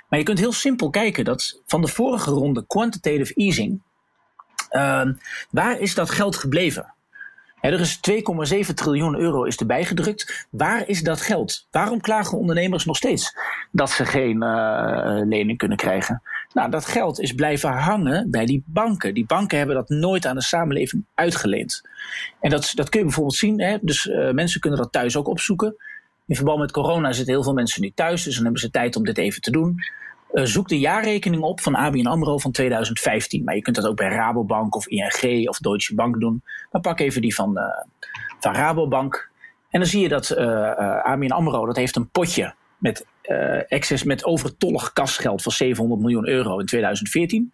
Maar 0.10 0.20
je 0.20 0.26
kunt 0.26 0.40
heel 0.40 0.54
simpel 0.54 0.90
kijken 0.90 1.26
dat 1.26 1.62
van 1.66 1.82
de 1.82 1.88
vorige 1.88 2.30
ronde 2.30 2.66
quantitative 2.68 3.34
easing, 3.34 3.82
ehm, 4.70 5.14
waar 5.50 5.80
is 5.80 5.96
dat 5.96 6.10
geld 6.10 6.36
gebleven? 6.36 6.94
er 7.62 7.80
is 7.80 8.00
2,7 8.00 8.74
triljoen 8.76 9.16
euro 9.16 9.44
is 9.44 9.58
erbij 9.58 9.86
gedrukt. 9.86 10.48
Waar 10.50 10.88
is 10.88 11.02
dat 11.04 11.22
geld? 11.22 11.68
Waarom 11.72 12.02
klagen 12.02 12.38
ondernemers 12.38 12.86
nog 12.86 12.98
steeds 12.98 13.38
dat 13.72 13.90
ze 13.90 14.06
geen 14.06 14.38
lening 15.28 15.58
kunnen 15.58 15.78
krijgen? 15.78 16.22
Nou, 16.56 16.70
dat 16.70 16.86
geld 16.86 17.20
is 17.20 17.34
blijven 17.34 17.70
hangen 17.70 18.32
bij 18.32 18.46
die 18.46 18.64
banken. 18.66 19.14
Die 19.14 19.26
banken 19.26 19.58
hebben 19.58 19.76
dat 19.76 19.90
nooit 19.90 20.26
aan 20.26 20.36
de 20.36 20.42
samenleving 20.42 21.06
uitgeleend. 21.14 21.82
En 22.40 22.50
dat, 22.50 22.72
dat 22.74 22.90
kun 22.90 23.00
je 23.00 23.06
bijvoorbeeld 23.06 23.36
zien. 23.36 23.62
Hè? 23.62 23.78
Dus 23.82 24.06
uh, 24.06 24.32
mensen 24.32 24.60
kunnen 24.60 24.80
dat 24.80 24.92
thuis 24.92 25.18
ook 25.18 25.28
opzoeken. 25.28 25.76
In 26.26 26.36
verband 26.36 26.60
met 26.60 26.72
corona 26.72 27.12
zitten 27.12 27.34
heel 27.34 27.44
veel 27.44 27.54
mensen 27.54 27.82
nu 27.82 27.92
thuis, 27.96 28.24
dus 28.24 28.34
dan 28.36 28.44
hebben 28.44 28.62
ze 28.62 28.72
tijd 28.72 28.96
om 28.96 29.04
dit 29.04 29.18
even 29.18 29.42
te 29.42 29.52
doen. 29.52 29.76
Uh, 30.34 30.44
zoek 30.44 30.68
de 30.68 30.80
jaarrekening 30.80 31.44
op 31.44 31.62
van 31.62 31.76
ABN 31.76 32.06
AMRO 32.06 32.38
van 32.38 32.52
2015. 32.52 33.44
Maar 33.44 33.56
je 33.56 33.62
kunt 33.62 33.76
dat 33.76 33.88
ook 33.88 33.98
bij 33.98 34.10
Rabobank 34.10 34.76
of 34.76 34.88
ING 34.88 35.50
of 35.50 35.58
Deutsche 35.58 35.96
Bank 35.96 36.20
doen. 36.20 36.44
Dan 36.72 36.82
pak 36.82 37.00
even 37.00 37.22
die 37.22 37.36
van, 37.36 37.58
uh, 37.58 37.64
van 38.40 38.54
Rabobank. 38.54 39.30
En 39.70 39.80
dan 39.80 39.90
zie 39.90 40.02
je 40.02 40.08
dat 40.08 40.30
uh, 40.38 41.06
ABN 41.06 41.32
AMRO 41.32 41.66
dat 41.66 41.76
heeft 41.76 41.96
een 41.96 42.10
potje 42.10 42.54
met, 42.78 43.06
excess, 43.68 44.04
met 44.04 44.26
overtollig 44.26 44.94
kasgeld 44.94 45.42
van 45.42 45.52
700 45.52 46.02
miljoen 46.02 46.28
euro 46.28 46.60
in 46.60 46.66
2014. 46.66 47.54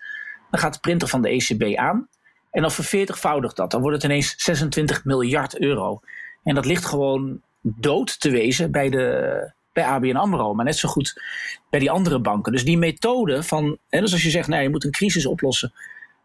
Dan 0.51 0.59
gaat 0.59 0.73
de 0.73 0.79
printer 0.79 1.07
van 1.07 1.21
de 1.21 1.29
ECB 1.29 1.77
aan. 1.77 2.07
En 2.51 2.61
dan 2.61 2.71
verveertigvoudigt 2.71 3.55
dat. 3.55 3.71
Dan 3.71 3.81
wordt 3.81 3.95
het 3.95 4.05
ineens 4.05 4.33
26 4.37 5.05
miljard 5.05 5.59
euro. 5.59 5.99
En 6.43 6.55
dat 6.55 6.65
ligt 6.65 6.85
gewoon 6.85 7.41
dood 7.61 8.19
te 8.19 8.29
wezen 8.29 8.71
bij 8.71 8.89
de, 8.89 9.53
bij 9.73 9.83
ABN 9.83 10.15
AMRO, 10.15 10.53
maar 10.53 10.65
net 10.65 10.77
zo 10.77 10.89
goed 10.89 11.21
bij 11.69 11.79
die 11.79 11.91
andere 11.91 12.19
banken. 12.19 12.51
Dus 12.51 12.65
die 12.65 12.77
methode 12.77 13.43
van, 13.43 13.77
hè, 13.89 13.99
dus 13.99 14.11
als 14.11 14.23
je 14.23 14.29
zegt, 14.29 14.47
nou, 14.47 14.63
je 14.63 14.69
moet 14.69 14.83
een 14.83 14.91
crisis 14.91 15.25
oplossen, 15.25 15.73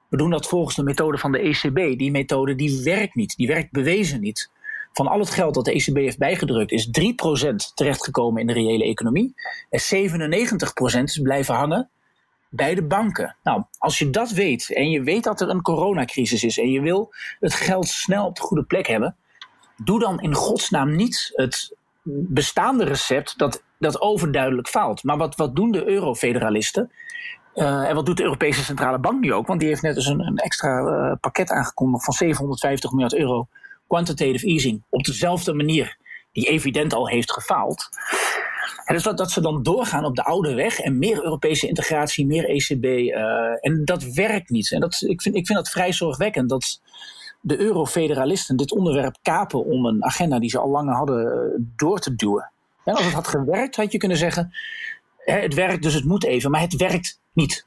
we 0.09 0.17
doen 0.17 0.31
dat 0.31 0.49
volgens 0.49 0.77
de 0.77 0.83
methode 0.83 1.19
van 1.19 1.33
de 1.33 1.39
ECB. 1.39 1.99
Die 1.99 2.11
methode 2.11 2.55
die 2.55 2.83
werkt 2.83 3.15
niet, 3.15 3.37
die 3.37 3.47
werkt 3.47 3.71
bewezen 3.71 4.21
niet. 4.21 4.51
Van 4.97 5.07
al 5.07 5.19
het 5.19 5.31
geld 5.31 5.55
dat 5.55 5.65
de 5.65 5.73
ECB 5.73 5.97
heeft 5.97 6.19
bijgedrukt, 6.19 6.71
is 6.71 6.87
3% 6.87 6.91
terechtgekomen 7.75 8.41
in 8.41 8.47
de 8.47 8.53
reële 8.53 8.85
economie. 8.85 9.35
En 9.71 9.81
97% 9.81 11.03
is 11.03 11.21
blijven 11.23 11.55
hangen 11.55 11.91
bij 12.49 12.75
de 12.75 12.83
banken. 12.83 13.37
Nou, 13.43 13.63
als 13.79 13.99
je 13.99 14.11
dat 14.11 14.31
weet 14.31 14.73
en 14.73 14.91
je 14.91 15.03
weet 15.03 15.25
dat 15.25 15.41
er 15.41 15.49
een 15.49 15.63
coronacrisis 15.63 16.45
is 16.45 16.59
en 16.59 16.71
je 16.71 16.81
wil 16.81 17.13
het 17.41 17.55
geld 17.55 17.89
snel 17.89 18.27
op 18.27 18.37
de 18.37 18.43
goede 18.43 18.63
plek 18.63 18.87
hebben, 18.87 19.17
doe 19.77 20.01
dan 20.01 20.21
in 20.21 20.35
godsnaam 20.35 20.97
niet 20.97 21.33
het 21.35 21.77
bestaande 22.29 22.85
recept 22.85 23.39
dat, 23.39 23.63
dat 23.79 24.01
overduidelijk 24.01 24.69
faalt. 24.69 25.03
Maar 25.03 25.17
wat, 25.17 25.37
wat 25.37 25.57
doen 25.57 25.71
de 25.71 25.87
eurofederalisten? 25.87 26.91
Uh, 27.55 27.89
en 27.89 27.95
wat 27.95 28.07
doet 28.07 28.17
de 28.17 28.23
Europese 28.23 28.65
Centrale 28.65 28.99
Bank 28.99 29.21
nu 29.21 29.33
ook? 29.33 29.47
Want 29.47 29.61
die 29.61 29.69
heeft 29.69 29.83
net 29.83 29.97
eens 29.97 30.07
een, 30.07 30.21
een 30.21 30.37
extra 30.37 30.81
uh, 30.81 31.13
pakket 31.21 31.51
aangekondigd 31.51 32.05
van 32.05 32.15
750 32.15 32.91
miljard 32.91 33.15
euro 33.15 33.49
quantitative 33.87 34.47
easing. 34.47 34.83
Op 34.89 35.05
dezelfde 35.05 35.55
manier 35.55 35.97
die 36.33 36.49
evident 36.49 36.95
al 36.95 37.09
heeft 37.09 37.33
gefaald. 37.33 37.89
Dus 38.87 39.03
dat, 39.03 39.31
ze 39.31 39.41
dan 39.41 39.63
doorgaan 39.63 40.05
op 40.05 40.17
de 40.17 40.25
oude 40.25 40.55
weg 40.55 40.79
en 40.79 40.99
meer 40.99 41.25
Europese 41.25 41.69
integratie, 41.69 42.27
meer 42.27 42.49
ECB. 42.49 42.85
Uh, 42.85 43.17
en 43.61 43.85
dat 43.85 44.03
werkt 44.03 44.51
niet. 44.51 44.73
En 44.73 44.81
dat, 44.81 45.03
ik, 45.07 45.23
vind, 45.23 45.35
ik 45.35 45.47
vind 45.47 45.59
dat 45.59 45.71
vrij 45.71 45.93
zorgwekkend 45.93 46.49
dat 46.49 46.81
de 47.41 47.59
eurofederalisten 47.59 48.57
dit 48.57 48.73
onderwerp 48.73 49.17
kapen 49.23 49.65
om 49.65 49.87
een 49.87 50.05
agenda 50.05 50.39
die 50.39 50.51
ze 50.51 50.59
al 50.59 50.71
langer 50.71 50.95
hadden 50.95 51.73
door 51.77 51.99
te 51.99 52.15
duwen. 52.15 52.51
En 52.85 52.95
als 52.95 53.05
het 53.05 53.15
had 53.15 53.29
gewerkt, 53.29 53.77
had 53.77 53.93
je 53.93 53.99
kunnen 53.99 54.17
zeggen: 54.17 54.53
het 55.17 55.55
werkt, 55.55 55.83
dus 55.83 55.95
het 55.95 56.05
moet 56.05 56.25
even. 56.25 56.51
Maar 56.51 56.61
het 56.61 56.77
werkt 56.77 57.21
niet. 57.33 57.67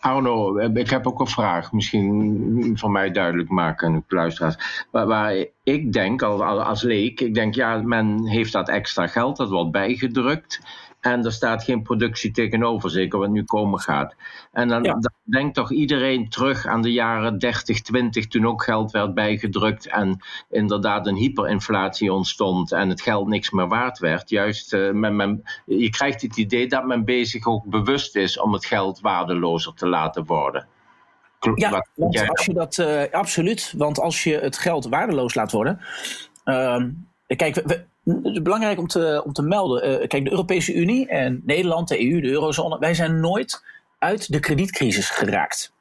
Arno, 0.00 0.58
ik 0.58 0.90
heb 0.90 1.06
ook 1.06 1.20
een 1.20 1.26
vraag. 1.26 1.72
Misschien 1.72 2.72
van 2.78 2.92
mij 2.92 3.10
duidelijk 3.10 3.48
maken, 3.48 4.04
luisteraars. 4.08 4.86
Waar, 4.90 5.06
waar 5.06 5.46
ik 5.62 5.92
denk, 5.92 6.22
als, 6.22 6.40
als 6.40 6.82
leek, 6.82 7.20
ik 7.20 7.34
denk 7.34 7.54
ja, 7.54 7.82
men 7.82 8.26
heeft 8.26 8.52
dat 8.52 8.68
extra 8.68 9.06
geld, 9.06 9.36
dat 9.36 9.50
wordt 9.50 9.70
bijgedrukt. 9.70 10.60
En 11.00 11.24
er 11.24 11.32
staat 11.32 11.64
geen 11.64 11.82
productie 11.82 12.30
tegenover, 12.30 12.90
zeker 12.90 13.18
wat 13.18 13.28
nu 13.28 13.44
komen 13.44 13.78
gaat. 13.78 14.14
En 14.52 14.68
dan, 14.68 14.82
dan, 14.82 15.10
denkt 15.22 15.54
toch 15.54 15.72
iedereen 15.72 16.28
terug 16.28 16.66
aan 16.66 16.82
de 16.82 16.92
jaren 16.92 17.38
30, 17.38 17.80
20, 17.80 18.26
toen 18.26 18.46
ook 18.46 18.64
geld 18.64 18.90
werd 18.90 19.14
bijgedrukt 19.14 19.88
en 19.88 20.20
inderdaad 20.50 21.06
een 21.06 21.16
hyperinflatie 21.16 22.12
ontstond 22.12 22.72
en 22.72 22.88
het 22.88 23.00
geld 23.00 23.28
niks 23.28 23.50
meer 23.50 23.68
waard 23.68 23.98
werd. 23.98 24.30
Juist, 24.30 24.72
uh, 24.72 24.92
men, 24.92 25.16
men, 25.16 25.42
je 25.64 25.90
krijgt 25.90 26.22
het 26.22 26.36
idee 26.36 26.66
dat 26.66 26.84
men 26.84 27.04
bezig 27.04 27.46
ook 27.46 27.64
bewust 27.64 28.16
is 28.16 28.40
om 28.40 28.52
het 28.52 28.66
geld 28.66 29.00
waardelozer 29.00 29.74
te 29.74 29.88
laten 29.88 30.24
worden. 30.24 30.66
Ja, 31.54 31.84
want 31.94 32.28
als 32.28 32.44
je 32.44 32.52
dat, 32.52 32.78
uh, 32.78 33.02
absoluut. 33.10 33.74
Want 33.76 34.00
als 34.00 34.24
je 34.24 34.38
het 34.38 34.58
geld 34.58 34.88
waardeloos 34.88 35.34
laat 35.34 35.52
worden. 35.52 35.80
Uh, 36.44 36.84
kijk, 37.26 37.54
we, 37.54 37.84
belangrijk 38.42 38.78
om 38.78 38.86
te, 38.86 39.22
om 39.24 39.32
te 39.32 39.42
melden. 39.42 39.90
Uh, 39.90 40.06
kijk, 40.06 40.24
de 40.24 40.30
Europese 40.30 40.74
Unie 40.74 41.08
en 41.08 41.42
Nederland, 41.44 41.88
de 41.88 42.10
EU, 42.10 42.20
de 42.20 42.28
eurozone, 42.28 42.78
wij 42.78 42.94
zijn 42.94 43.20
nooit 43.20 43.64
uit 43.98 44.32
de 44.32 44.40
kredietcrisis 44.40 45.10
geraakt. 45.10 45.72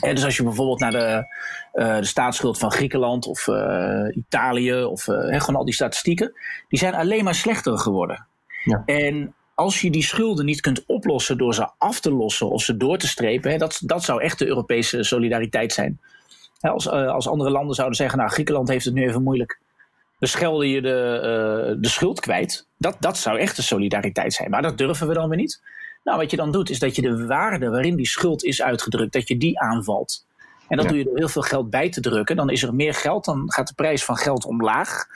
En 0.00 0.14
dus 0.14 0.24
als 0.24 0.36
je 0.36 0.42
bijvoorbeeld 0.42 0.80
naar 0.80 0.90
de, 0.90 1.24
uh, 1.74 1.96
de 1.96 2.04
staatsschuld 2.04 2.58
van 2.58 2.72
Griekenland 2.72 3.26
of 3.26 3.46
uh, 3.46 4.04
Italië 4.14 4.82
of 4.82 5.02
gewoon 5.04 5.56
al 5.56 5.64
die 5.64 5.74
statistieken, 5.74 6.32
die 6.68 6.78
zijn 6.78 6.94
alleen 6.94 7.24
maar 7.24 7.34
slechter 7.34 7.78
geworden. 7.78 8.26
Ja. 8.64 8.82
En 8.86 9.34
als 9.54 9.80
je 9.80 9.90
die 9.90 10.02
schulden 10.02 10.44
niet 10.44 10.60
kunt 10.60 10.84
oplossen 10.86 11.38
door 11.38 11.54
ze 11.54 11.70
af 11.78 12.00
te 12.00 12.12
lossen 12.12 12.50
of 12.50 12.62
ze 12.62 12.76
door 12.76 12.98
te 12.98 13.08
strepen, 13.08 13.50
hè, 13.50 13.56
dat, 13.56 13.80
dat 13.84 14.04
zou 14.04 14.22
echt 14.22 14.38
de 14.38 14.46
Europese 14.46 15.02
solidariteit 15.02 15.72
zijn. 15.72 16.00
Als, 16.60 16.88
als 16.88 17.28
andere 17.28 17.50
landen 17.50 17.74
zouden 17.74 17.96
zeggen, 17.96 18.18
nou 18.18 18.30
Griekenland 18.30 18.68
heeft 18.68 18.84
het 18.84 18.94
nu 18.94 19.06
even 19.06 19.22
moeilijk 19.22 19.60
beschelde 20.18 20.68
je 20.68 20.80
de, 20.80 21.16
uh, 21.70 21.82
de 21.82 21.88
schuld 21.88 22.20
kwijt. 22.20 22.66
Dat, 22.76 22.96
dat 23.00 23.18
zou 23.18 23.38
echt 23.38 23.56
de 23.56 23.62
solidariteit 23.62 24.32
zijn. 24.32 24.50
Maar 24.50 24.62
dat 24.62 24.78
durven 24.78 25.08
we 25.08 25.14
dan 25.14 25.28
weer 25.28 25.38
niet. 25.38 25.62
Nou, 26.04 26.18
wat 26.18 26.30
je 26.30 26.36
dan 26.36 26.52
doet, 26.52 26.70
is 26.70 26.78
dat 26.78 26.96
je 26.96 27.02
de 27.02 27.26
waarde 27.26 27.68
waarin 27.68 27.96
die 27.96 28.06
schuld 28.06 28.44
is 28.44 28.62
uitgedrukt, 28.62 29.12
dat 29.12 29.28
je 29.28 29.36
die 29.36 29.60
aanvalt. 29.60 30.26
En 30.68 30.76
dat 30.76 30.88
doe 30.88 30.98
je 30.98 31.04
door 31.04 31.16
heel 31.16 31.28
veel 31.28 31.42
geld 31.42 31.70
bij 31.70 31.90
te 31.90 32.00
drukken. 32.00 32.36
Dan 32.36 32.50
is 32.50 32.62
er 32.62 32.74
meer 32.74 32.94
geld, 32.94 33.24
dan 33.24 33.52
gaat 33.52 33.68
de 33.68 33.74
prijs 33.74 34.04
van 34.04 34.16
geld 34.16 34.44
omlaag. 34.44 35.06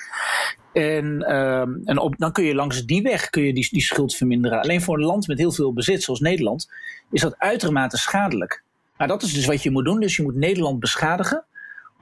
En, 0.72 1.24
uh, 1.28 1.60
en 1.60 1.98
op, 1.98 2.14
dan 2.18 2.32
kun 2.32 2.44
je 2.44 2.54
langs 2.54 2.84
die 2.84 3.02
weg 3.02 3.30
kun 3.30 3.42
je 3.42 3.54
die, 3.54 3.68
die 3.70 3.82
schuld 3.82 4.14
verminderen. 4.14 4.60
Alleen 4.60 4.82
voor 4.82 4.94
een 4.94 5.04
land 5.04 5.26
met 5.26 5.38
heel 5.38 5.52
veel 5.52 5.72
bezit, 5.72 6.02
zoals 6.02 6.20
Nederland, 6.20 6.70
is 7.10 7.20
dat 7.20 7.38
uitermate 7.38 7.96
schadelijk. 7.96 8.62
Maar 8.96 9.08
dat 9.08 9.22
is 9.22 9.32
dus 9.32 9.46
wat 9.46 9.62
je 9.62 9.70
moet 9.70 9.84
doen. 9.84 10.00
Dus 10.00 10.16
je 10.16 10.22
moet 10.22 10.34
Nederland 10.34 10.80
beschadigen 10.80 11.44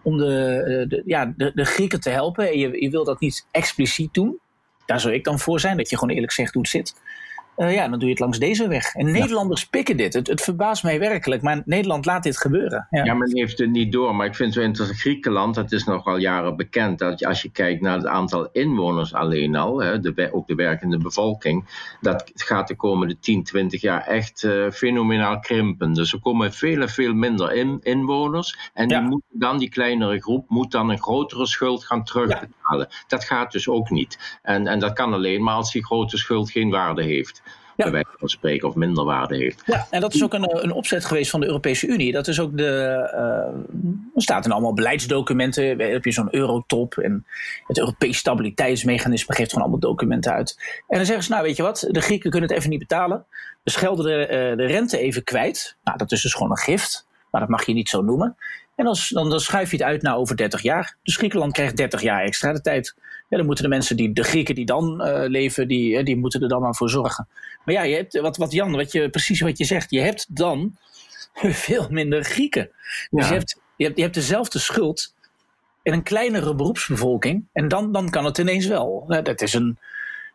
om 0.02 0.18
de, 0.18 0.62
eh, 0.66 0.88
de, 0.88 1.02
ja, 1.04 1.32
de, 1.36 1.52
de 1.54 1.64
Grieken 1.64 2.00
te 2.00 2.10
helpen. 2.10 2.48
En 2.48 2.58
je, 2.58 2.82
je 2.82 2.90
wil 2.90 3.04
dat 3.04 3.20
niet 3.20 3.46
expliciet 3.50 4.14
doen. 4.14 4.38
Daar 4.86 5.00
zou 5.00 5.14
ik 5.14 5.24
dan 5.24 5.38
voor 5.38 5.60
zijn, 5.60 5.76
dat 5.76 5.90
je 5.90 5.98
gewoon 5.98 6.14
eerlijk 6.14 6.32
zegt 6.32 6.52
hoe 6.52 6.62
het 6.62 6.70
zit. 6.70 6.94
Uh, 7.60 7.74
ja, 7.74 7.88
dan 7.88 7.98
doe 7.98 8.08
je 8.08 8.14
het 8.14 8.18
langs 8.18 8.38
deze 8.38 8.68
weg. 8.68 8.94
En 8.94 9.12
Nederlanders 9.12 9.66
pikken 9.66 9.96
dit. 9.96 10.14
Het, 10.14 10.26
het, 10.26 10.40
verbaast 10.40 10.82
mij 10.82 10.98
werkelijk, 10.98 11.42
maar 11.42 11.62
Nederland 11.64 12.06
laat 12.06 12.22
dit 12.22 12.38
gebeuren. 12.38 12.86
Ja. 12.90 13.04
ja, 13.04 13.14
men 13.14 13.36
heeft 13.36 13.58
het 13.58 13.70
niet 13.70 13.92
door. 13.92 14.14
Maar 14.14 14.26
ik 14.26 14.34
vind 14.34 14.48
het 14.48 14.58
zo 14.58 14.68
interessant. 14.68 15.00
Griekenland, 15.00 15.54
dat 15.54 15.72
is 15.72 15.84
nog 15.84 16.06
al 16.06 16.16
jaren 16.16 16.56
bekend. 16.56 16.98
Dat 16.98 17.24
als 17.24 17.42
je 17.42 17.50
kijkt 17.50 17.80
naar 17.80 17.96
het 17.96 18.06
aantal 18.06 18.48
inwoners 18.52 19.14
alleen 19.14 19.56
al, 19.56 19.82
hè, 19.82 20.00
de, 20.00 20.28
ook 20.32 20.46
de 20.46 20.54
werkende 20.54 20.98
bevolking, 20.98 21.64
dat 22.00 22.30
gaat 22.34 22.68
de 22.68 22.76
komende 22.76 23.18
10, 23.18 23.44
20 23.44 23.80
jaar 23.80 24.06
echt 24.06 24.42
uh, 24.42 24.70
fenomenaal 24.70 25.40
krimpen. 25.40 25.92
Dus 25.92 26.12
er 26.12 26.20
komen 26.20 26.52
veel 26.52 26.80
en 26.80 26.90
veel 26.90 27.14
minder 27.14 27.52
in, 27.52 27.78
inwoners. 27.82 28.70
En 28.74 28.88
die, 28.88 29.00
moet 29.00 29.22
dan, 29.30 29.58
die 29.58 29.70
kleinere 29.70 30.20
groep 30.20 30.48
moet 30.48 30.70
dan 30.70 30.90
een 30.90 31.02
grotere 31.02 31.46
schuld 31.46 31.84
gaan 31.84 32.04
terugbetalen. 32.04 32.88
Dat 33.06 33.24
gaat 33.24 33.52
dus 33.52 33.68
ook 33.68 33.90
niet. 33.90 34.38
En, 34.42 34.66
en 34.66 34.78
dat 34.78 34.92
kan 34.92 35.12
alleen 35.12 35.42
maar 35.42 35.54
als 35.54 35.72
die 35.72 35.84
grote 35.84 36.16
schuld 36.16 36.50
geen 36.50 36.70
waarde 36.70 37.02
heeft. 37.02 37.42
Bij 37.82 37.92
wijze 37.92 38.18
van 38.18 38.28
spreken, 38.28 38.68
of 38.68 38.74
minder 38.74 39.04
waarde 39.04 39.36
heeft. 39.36 39.62
Ja, 39.66 39.86
en 39.90 40.00
dat 40.00 40.14
is 40.14 40.22
ook 40.22 40.34
een, 40.34 40.64
een 40.64 40.72
opzet 40.72 41.04
geweest 41.04 41.30
van 41.30 41.40
de 41.40 41.46
Europese 41.46 41.86
Unie. 41.86 42.12
Dat 42.12 42.28
is 42.28 42.40
ook 42.40 42.56
de. 42.56 42.64
Uh, 43.14 44.14
er 44.14 44.22
staat 44.22 44.44
in 44.44 44.52
allemaal 44.52 44.74
beleidsdocumenten. 44.74 45.78
Dan 45.78 45.88
heb 45.88 46.04
je 46.04 46.12
zo'n 46.12 46.34
eurotop. 46.34 46.96
En 46.96 47.26
het 47.66 47.78
Europees 47.78 48.18
Stabiliteitsmechanisme 48.18 49.34
geeft 49.34 49.50
gewoon 49.50 49.64
allemaal 49.64 49.90
documenten 49.90 50.32
uit. 50.32 50.56
En 50.88 50.96
dan 50.96 51.06
zeggen 51.06 51.24
ze: 51.24 51.30
Nou, 51.30 51.42
weet 51.42 51.56
je 51.56 51.62
wat, 51.62 51.86
de 51.90 52.00
Grieken 52.00 52.30
kunnen 52.30 52.48
het 52.48 52.58
even 52.58 52.70
niet 52.70 52.78
betalen. 52.78 53.24
We 53.62 53.70
schelden 53.70 54.04
de, 54.04 54.22
uh, 54.22 54.56
de 54.56 54.66
rente 54.66 54.98
even 54.98 55.24
kwijt. 55.24 55.76
Nou, 55.84 55.98
dat 55.98 56.12
is 56.12 56.22
dus 56.22 56.34
gewoon 56.34 56.50
een 56.50 56.56
gift. 56.56 57.08
Maar 57.30 57.40
dat 57.40 57.50
mag 57.50 57.66
je 57.66 57.72
niet 57.72 57.88
zo 57.88 58.02
noemen. 58.02 58.36
En 58.76 58.84
dan, 58.84 58.96
dan, 59.08 59.30
dan 59.30 59.40
schuif 59.40 59.70
je 59.70 59.76
het 59.76 59.86
uit 59.86 60.02
naar 60.02 60.16
over 60.16 60.36
30 60.36 60.62
jaar. 60.62 60.96
Dus 61.02 61.16
Griekenland 61.16 61.52
krijgt 61.52 61.76
30 61.76 62.02
jaar 62.02 62.22
extra 62.22 62.52
de 62.52 62.60
tijd. 62.60 62.94
Ja, 63.30 63.36
dan 63.36 63.46
moeten 63.46 63.64
de 63.64 63.70
mensen, 63.70 63.96
die, 63.96 64.12
de 64.12 64.22
Grieken 64.22 64.54
die 64.54 64.64
dan 64.64 65.06
uh, 65.06 65.24
leven, 65.26 65.68
die, 65.68 66.02
die 66.02 66.16
moeten 66.16 66.42
er 66.42 66.48
dan 66.48 66.60
maar 66.60 66.74
voor 66.74 66.90
zorgen. 66.90 67.28
Maar 67.64 67.74
ja, 67.74 67.82
je 67.82 67.94
hebt, 67.94 68.20
wat, 68.20 68.36
wat 68.36 68.52
Jan, 68.52 68.72
wat 68.72 68.92
je, 68.92 69.10
precies 69.10 69.40
wat 69.40 69.58
je 69.58 69.64
zegt, 69.64 69.90
je 69.90 70.00
hebt 70.00 70.36
dan 70.36 70.76
veel 71.64 71.86
minder 71.90 72.24
Grieken. 72.24 72.70
Dus 73.10 73.28
je, 73.28 73.34
hebt, 73.34 73.60
je, 73.76 73.84
hebt, 73.84 73.96
je 73.96 74.02
hebt 74.02 74.14
dezelfde 74.14 74.58
schuld 74.58 75.14
in 75.82 75.92
een 75.92 76.02
kleinere 76.02 76.54
beroepsbevolking. 76.54 77.48
En 77.52 77.68
dan, 77.68 77.92
dan 77.92 78.10
kan 78.10 78.24
het 78.24 78.38
ineens 78.38 78.66
wel. 78.66 79.04
Dat 79.22 79.40
is 79.40 79.52
een 79.52 79.78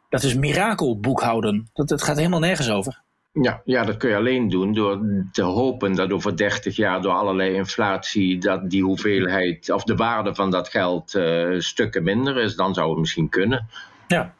dat 0.09 0.23
is 0.23 0.35
mirakelboekhouden. 0.35 1.69
Dat, 1.73 1.87
dat 1.87 2.03
gaat 2.03 2.17
helemaal 2.17 2.39
nergens 2.39 2.69
over. 2.69 3.01
Ja, 3.41 3.61
ja, 3.65 3.83
dat 3.83 3.97
kun 3.97 4.09
je 4.09 4.15
alleen 4.15 4.49
doen 4.49 4.73
door 4.73 4.99
te 5.31 5.41
hopen 5.41 5.95
dat 5.95 6.11
over 6.11 6.37
30 6.37 6.75
jaar 6.75 7.01
door 7.01 7.11
allerlei 7.11 7.53
inflatie 7.53 8.37
dat 8.37 8.69
die 8.69 8.83
hoeveelheid 8.83 9.71
of 9.71 9.83
de 9.83 9.95
waarde 9.95 10.35
van 10.35 10.51
dat 10.51 10.69
geld 10.69 11.13
uh, 11.13 11.59
stukken 11.59 12.03
minder 12.03 12.37
is. 12.37 12.55
Dan 12.55 12.73
zou 12.73 12.89
het 12.89 12.99
misschien 12.99 13.29
kunnen. 13.29 13.67
Ja. 14.07 14.33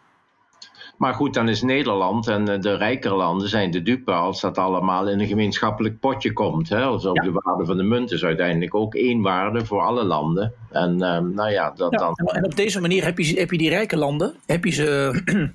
Maar 0.97 1.13
goed, 1.13 1.34
dan 1.34 1.49
is 1.49 1.62
Nederland 1.62 2.27
en 2.27 2.49
eh, 2.49 2.60
de 2.60 2.75
rijkere 2.75 3.15
landen 3.15 3.49
zijn 3.49 3.71
de 3.71 3.81
dupe 3.81 4.12
als 4.12 4.41
dat 4.41 4.58
allemaal 4.58 5.10
in 5.10 5.19
een 5.19 5.27
gemeenschappelijk 5.27 5.99
potje 5.99 6.34
komt. 6.34 6.69
Hè? 6.69 6.81
Als 6.81 7.05
ook 7.05 7.23
de 7.23 7.31
waarde 7.31 7.65
van 7.65 7.77
de 7.77 7.84
munt 7.84 8.12
is 8.12 8.23
uiteindelijk 8.23 8.75
ook 8.75 8.95
één 8.95 9.21
waarde 9.21 9.65
voor 9.65 9.81
alle 9.81 10.03
landen. 10.03 10.53
En 10.71 10.91
uh, 10.93 11.17
nou 11.17 11.49
ja, 11.49 11.71
dat 11.71 11.91
ja, 11.91 11.97
dan. 11.97 12.13
En 12.15 12.45
op 12.45 12.55
deze 12.55 12.81
manier 12.81 13.03
heb 13.03 13.17
je, 13.17 13.39
heb 13.39 13.51
je 13.51 13.58
die 13.58 13.69
rijke 13.69 13.97
landen, 13.97 14.36
heb 14.45 14.63
je 14.65 14.71
ze, 14.71 15.21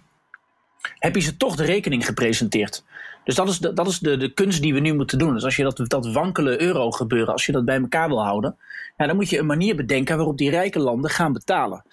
heb 1.07 1.15
je 1.15 1.21
ze 1.21 1.37
toch 1.37 1.57
de 1.57 1.65
rekening 1.65 2.07
gepresenteerd. 2.07 2.85
Dus 3.31 3.39
dat 3.39 3.49
is, 3.49 3.59
de, 3.59 3.73
dat 3.73 3.87
is 3.87 3.99
de, 3.99 4.17
de 4.17 4.33
kunst 4.33 4.63
die 4.63 4.75
we 4.75 4.81
nu 4.81 4.95
moeten 4.95 5.19
doen. 5.19 5.35
Dus 5.35 5.45
als 5.45 5.57
je 5.57 5.63
dat, 5.63 5.83
dat 5.85 6.13
wankele 6.13 6.61
euro 6.61 6.91
gebeuren, 6.91 7.33
als 7.33 7.47
je 7.47 7.53
dat 7.53 7.65
bij 7.65 7.81
elkaar 7.81 8.09
wil 8.09 8.25
houden, 8.25 8.57
ja, 8.97 9.07
dan 9.07 9.17
moet 9.17 9.31
je 9.31 9.39
een 9.39 9.47
manier 9.47 9.77
bedenken 9.77 10.17
waarop 10.17 10.39
die 10.39 10.51
rijke 10.51 10.79
landen 10.79 11.11
gaan 11.11 11.33
betalen. 11.33 11.85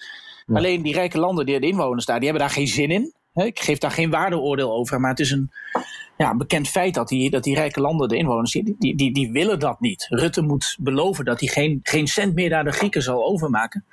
Alleen 0.46 0.82
die 0.82 0.92
rijke 0.92 1.18
landen, 1.18 1.46
die 1.46 1.60
de 1.60 1.66
inwoners 1.66 2.04
daar, 2.04 2.18
die 2.20 2.28
hebben 2.28 2.46
daar 2.46 2.56
geen 2.56 2.68
zin 2.68 2.90
in. 2.90 3.12
Ik 3.34 3.60
geef 3.60 3.78
daar 3.78 3.90
geen 3.90 4.10
waardeoordeel 4.10 4.72
over, 4.72 5.00
maar 5.00 5.10
het 5.10 5.20
is 5.20 5.30
een 5.30 5.50
ja, 6.16 6.36
bekend 6.36 6.68
feit 6.68 6.94
dat 6.94 7.08
die, 7.08 7.30
dat 7.30 7.44
die 7.44 7.54
rijke 7.54 7.80
landen, 7.80 8.08
de 8.08 8.16
inwoners, 8.16 8.52
die, 8.52 8.76
die, 8.78 8.96
die, 8.96 9.12
die 9.12 9.32
willen 9.32 9.58
dat 9.58 9.80
niet. 9.80 10.06
Rutte 10.08 10.42
moet 10.42 10.76
beloven 10.80 11.24
dat 11.24 11.40
hij 11.40 11.48
geen, 11.48 11.80
geen 11.82 12.06
cent 12.06 12.34
meer 12.34 12.50
naar 12.50 12.64
de 12.64 12.72
Grieken 12.72 13.02
zal 13.02 13.26
overmaken 13.26 13.84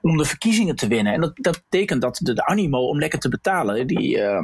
om 0.00 0.16
de 0.16 0.24
verkiezingen 0.24 0.76
te 0.76 0.86
winnen. 0.86 1.12
En 1.12 1.20
dat, 1.20 1.32
dat 1.36 1.62
betekent 1.68 2.02
dat 2.02 2.20
de, 2.22 2.34
de 2.34 2.46
animo 2.46 2.88
om 2.88 2.98
lekker 2.98 3.18
te 3.18 3.28
betalen, 3.28 3.86
die, 3.86 4.16
uh, 4.16 4.38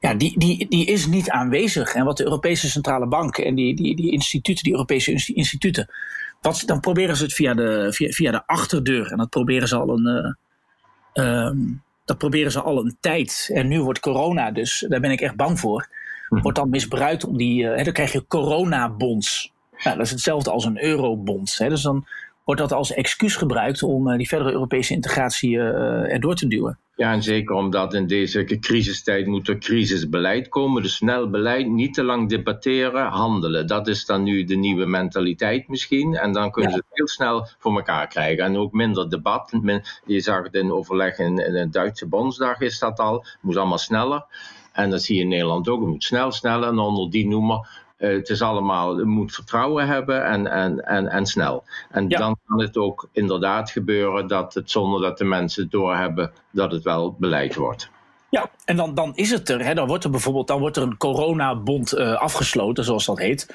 ja, 0.00 0.14
die, 0.14 0.38
die, 0.38 0.68
die 0.68 0.86
is 0.86 1.06
niet 1.06 1.30
aanwezig. 1.30 1.94
En 1.94 2.04
wat 2.04 2.16
de 2.16 2.24
Europese 2.24 2.70
Centrale 2.70 3.06
Bank 3.06 3.38
en 3.38 3.54
die, 3.54 3.76
die, 3.76 3.96
die 3.96 4.12
instituten, 4.12 4.64
die 4.64 4.72
Europese 4.72 5.32
instituten, 5.34 5.88
wat, 6.40 6.62
dan 6.66 6.80
proberen 6.80 7.16
ze 7.16 7.22
het 7.22 7.32
via 7.32 7.54
de, 7.54 7.92
via, 7.92 8.10
via 8.10 8.30
de 8.30 8.46
achterdeur. 8.46 9.10
En 9.10 9.16
dat 9.16 9.30
proberen 9.30 9.68
ze 9.68 9.76
al 9.76 9.88
een. 9.88 10.36
Uh, 11.14 11.46
um, 11.46 11.82
dat 12.04 12.18
proberen 12.18 12.52
ze 12.52 12.60
al 12.60 12.78
een 12.78 12.96
tijd. 13.00 13.50
En 13.52 13.68
nu 13.68 13.82
wordt 13.82 14.00
corona, 14.00 14.50
dus 14.50 14.86
daar 14.88 15.00
ben 15.00 15.10
ik 15.10 15.20
echt 15.20 15.36
bang 15.36 15.60
voor. 15.60 15.88
wordt 16.28 16.58
dan 16.58 16.70
misbruikt 16.70 17.24
om 17.24 17.36
die. 17.36 17.66
Hè, 17.66 17.82
dan 17.82 17.92
krijg 17.92 18.12
je 18.12 18.26
coronabonds. 18.26 19.52
Nou, 19.84 19.96
dat 19.96 20.06
is 20.06 20.12
hetzelfde 20.12 20.50
als 20.50 20.64
een 20.64 20.84
eurobond. 20.84 21.58
Hè. 21.58 21.68
Dus 21.68 21.82
dan 21.82 22.06
wordt 22.44 22.60
dat 22.60 22.72
als 22.72 22.92
excuus 22.92 23.36
gebruikt 23.36 23.82
om 23.82 24.16
die 24.16 24.28
verdere 24.28 24.52
Europese 24.52 24.94
integratie 24.94 25.58
erdoor 25.58 26.34
te 26.34 26.46
duwen. 26.46 26.78
Ja, 26.96 27.12
en 27.12 27.22
zeker 27.22 27.54
omdat 27.54 27.94
in 27.94 28.06
deze 28.06 28.44
crisistijd 28.44 29.26
moet 29.26 29.48
er 29.48 29.58
crisisbeleid 29.58 30.48
komen. 30.48 30.82
Dus 30.82 30.96
snel 30.96 31.30
beleid, 31.30 31.68
niet 31.68 31.94
te 31.94 32.02
lang 32.02 32.28
debatteren, 32.28 33.06
handelen. 33.06 33.66
Dat 33.66 33.88
is 33.88 34.06
dan 34.06 34.22
nu 34.22 34.44
de 34.44 34.54
nieuwe 34.54 34.86
mentaliteit 34.86 35.68
misschien. 35.68 36.14
En 36.14 36.32
dan 36.32 36.50
kunnen 36.50 36.70
ze 36.70 36.76
het 36.76 36.86
heel 36.88 37.08
snel 37.08 37.46
voor 37.58 37.76
elkaar 37.76 38.06
krijgen. 38.06 38.44
En 38.44 38.56
ook 38.56 38.72
minder 38.72 39.10
debat. 39.10 39.52
Je 40.06 40.20
zag 40.20 40.42
het 40.42 40.54
in 40.54 40.72
overleg 40.72 41.18
in, 41.18 41.34
de 41.36 41.68
Duitse 41.70 42.08
Bondsdag 42.08 42.60
is 42.60 42.78
dat 42.78 42.98
al. 42.98 43.14
Het 43.14 43.38
moet 43.40 43.56
allemaal 43.56 43.78
sneller. 43.78 44.24
En 44.72 44.90
dat 44.90 45.02
zie 45.02 45.16
je 45.16 45.22
in 45.22 45.28
Nederland 45.28 45.68
ook. 45.68 45.80
Het 45.80 45.88
moet 45.88 46.04
snel, 46.04 46.32
sneller. 46.32 46.68
En 46.68 46.78
onder 46.78 47.10
die 47.10 47.26
noemer 47.26 47.81
uh, 48.02 48.16
het 48.16 48.28
is 48.28 48.42
allemaal, 48.42 48.98
je 48.98 49.04
moet 49.04 49.34
vertrouwen 49.34 49.86
hebben 49.86 50.24
en, 50.24 50.46
en, 50.46 50.84
en, 50.86 51.08
en 51.08 51.26
snel. 51.26 51.64
En 51.90 52.08
dan 52.08 52.36
kan 52.46 52.60
het 52.60 52.76
ook 52.76 53.08
inderdaad 53.12 53.70
gebeuren 53.70 54.26
dat 54.26 54.54
het 54.54 54.70
zonder 54.70 55.00
dat 55.00 55.18
de 55.18 55.24
mensen 55.24 55.70
doorhebben 55.70 56.32
dat 56.50 56.72
het 56.72 56.82
wel 56.82 57.16
beleid 57.18 57.54
wordt. 57.54 57.90
Ja, 58.30 58.50
en 58.64 58.76
dan, 58.76 58.94
dan 58.94 59.12
is 59.14 59.30
het 59.30 59.48
er. 59.48 59.64
Hè. 59.64 59.74
Dan 59.74 59.86
wordt 59.86 60.04
er 60.04 60.10
bijvoorbeeld 60.10 60.46
dan 60.46 60.60
wordt 60.60 60.76
er 60.76 60.82
een 60.82 60.96
coronabond 60.96 61.94
uh, 61.94 62.14
afgesloten, 62.14 62.84
zoals 62.84 63.04
dat 63.04 63.18
heet. 63.18 63.54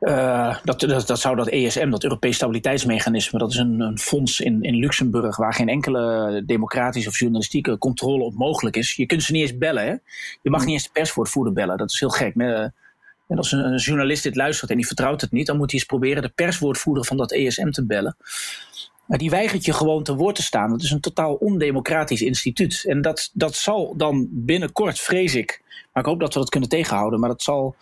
Uh, 0.00 0.56
dat, 0.64 0.80
dat, 0.80 1.06
dat, 1.06 1.20
zou 1.20 1.36
dat 1.36 1.48
ESM, 1.48 1.90
dat 1.90 2.02
Europees 2.02 2.36
Stabiliteitsmechanisme, 2.36 3.38
dat 3.38 3.50
is 3.50 3.56
een, 3.56 3.80
een, 3.80 3.98
fonds 3.98 4.40
in, 4.40 4.62
in 4.62 4.74
Luxemburg 4.74 5.36
waar 5.36 5.54
geen 5.54 5.68
enkele 5.68 6.42
democratische 6.46 7.08
of 7.08 7.18
journalistieke 7.18 7.78
controle 7.78 8.24
op 8.24 8.34
mogelijk 8.34 8.76
is. 8.76 8.94
Je 8.94 9.06
kunt 9.06 9.22
ze 9.22 9.32
niet 9.32 9.42
eens 9.42 9.58
bellen. 9.58 9.84
Hè? 9.84 9.94
Je 10.42 10.50
mag 10.50 10.64
niet 10.64 10.74
eens 10.74 10.84
de 10.84 10.90
perswoordvoerder 10.92 11.52
bellen. 11.52 11.76
Dat 11.76 11.90
is 11.90 12.00
heel 12.00 12.08
gek. 12.08 12.34
En 13.28 13.36
als 13.36 13.52
een, 13.52 13.76
journalist 13.76 14.22
dit 14.22 14.36
luistert 14.36 14.70
en 14.70 14.76
die 14.76 14.86
vertrouwt 14.86 15.20
het 15.20 15.32
niet, 15.32 15.46
dan 15.46 15.56
moet 15.56 15.70
hij 15.70 15.80
eens 15.80 15.88
proberen 15.88 16.22
de 16.22 16.28
perswoordvoerder 16.28 17.04
van 17.04 17.16
dat 17.16 17.32
ESM 17.32 17.70
te 17.70 17.86
bellen. 17.86 18.16
Maar 19.06 19.18
die 19.18 19.30
weigert 19.30 19.64
je 19.64 19.72
gewoon 19.72 20.02
te 20.02 20.14
woord 20.14 20.34
te 20.34 20.42
staan. 20.42 20.70
Dat 20.70 20.82
is 20.82 20.90
een 20.90 21.00
totaal 21.00 21.34
ondemocratisch 21.34 22.22
instituut. 22.22 22.84
En 22.86 23.00
dat, 23.00 23.30
dat 23.32 23.54
zal 23.54 23.94
dan 23.96 24.28
binnenkort, 24.30 24.98
vrees 24.98 25.34
ik, 25.34 25.62
maar 25.92 26.02
ik 26.02 26.08
hoop 26.08 26.20
dat 26.20 26.34
we 26.34 26.40
dat 26.40 26.48
kunnen 26.48 26.68
tegenhouden, 26.68 27.20
maar 27.20 27.28
dat 27.28 27.42
zal, 27.42 27.74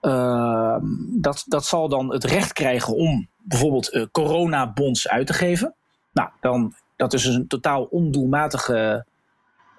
uh, 0.00 0.76
dat, 1.10 1.44
dat 1.46 1.66
zal 1.66 1.88
dan 1.88 2.12
het 2.12 2.24
recht 2.24 2.52
krijgen 2.52 2.94
om 2.94 3.28
bijvoorbeeld 3.36 3.94
uh, 3.94 4.04
coronabonds 4.12 5.08
uit 5.08 5.26
te 5.26 5.32
geven. 5.32 5.74
Nou, 6.12 6.28
dan, 6.40 6.74
dat 6.96 7.12
is 7.12 7.22
dus 7.22 7.34
een 7.34 7.46
totaal 7.46 7.82
ondoelmatige 7.82 9.06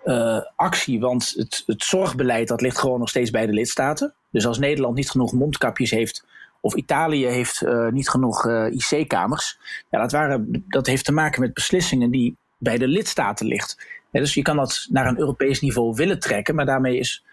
uh, 0.06 0.40
actie, 0.56 1.00
want 1.00 1.34
het, 1.36 1.64
het 1.66 1.84
zorgbeleid 1.84 2.48
dat 2.48 2.62
ligt 2.62 2.78
gewoon 2.78 3.00
nog 3.00 3.10
steeds 3.10 3.32
bij 3.32 3.46
de 3.46 3.54
lidstaten. 3.54 4.14
Dus 4.36 4.46
als 4.46 4.60
Nederland 4.60 4.96
niet 4.96 5.10
genoeg 5.10 5.34
mondkapjes 5.34 5.92
heeft, 5.92 6.26
of 6.62 6.76
Italië 6.76 7.26
heeft 7.26 7.62
uh, 7.62 7.92
niet 7.92 8.10
genoeg 8.10 8.46
uh, 8.46 8.66
IC-kamers, 8.72 9.58
ja, 9.90 10.00
dat, 10.00 10.12
waren, 10.12 10.64
dat 10.68 10.86
heeft 10.86 11.06
te 11.06 11.12
maken 11.12 11.42
met 11.42 11.54
beslissingen 11.54 12.12
die 12.12 12.38
bij 12.58 12.78
de 12.78 12.88
lidstaten 12.88 13.48
ligt. 13.48 13.78
dus 14.12 14.34
je 14.34 14.42
kan 14.42 14.56
dat 14.56 14.88
naar 14.90 15.08
een 15.08 15.20
Europees 15.20 15.62
niveau 15.62 15.96
willen 15.96 16.20
trekken, 16.20 16.56
maar 16.56 16.66
daarmee 16.66 16.98
is, 16.98 17.24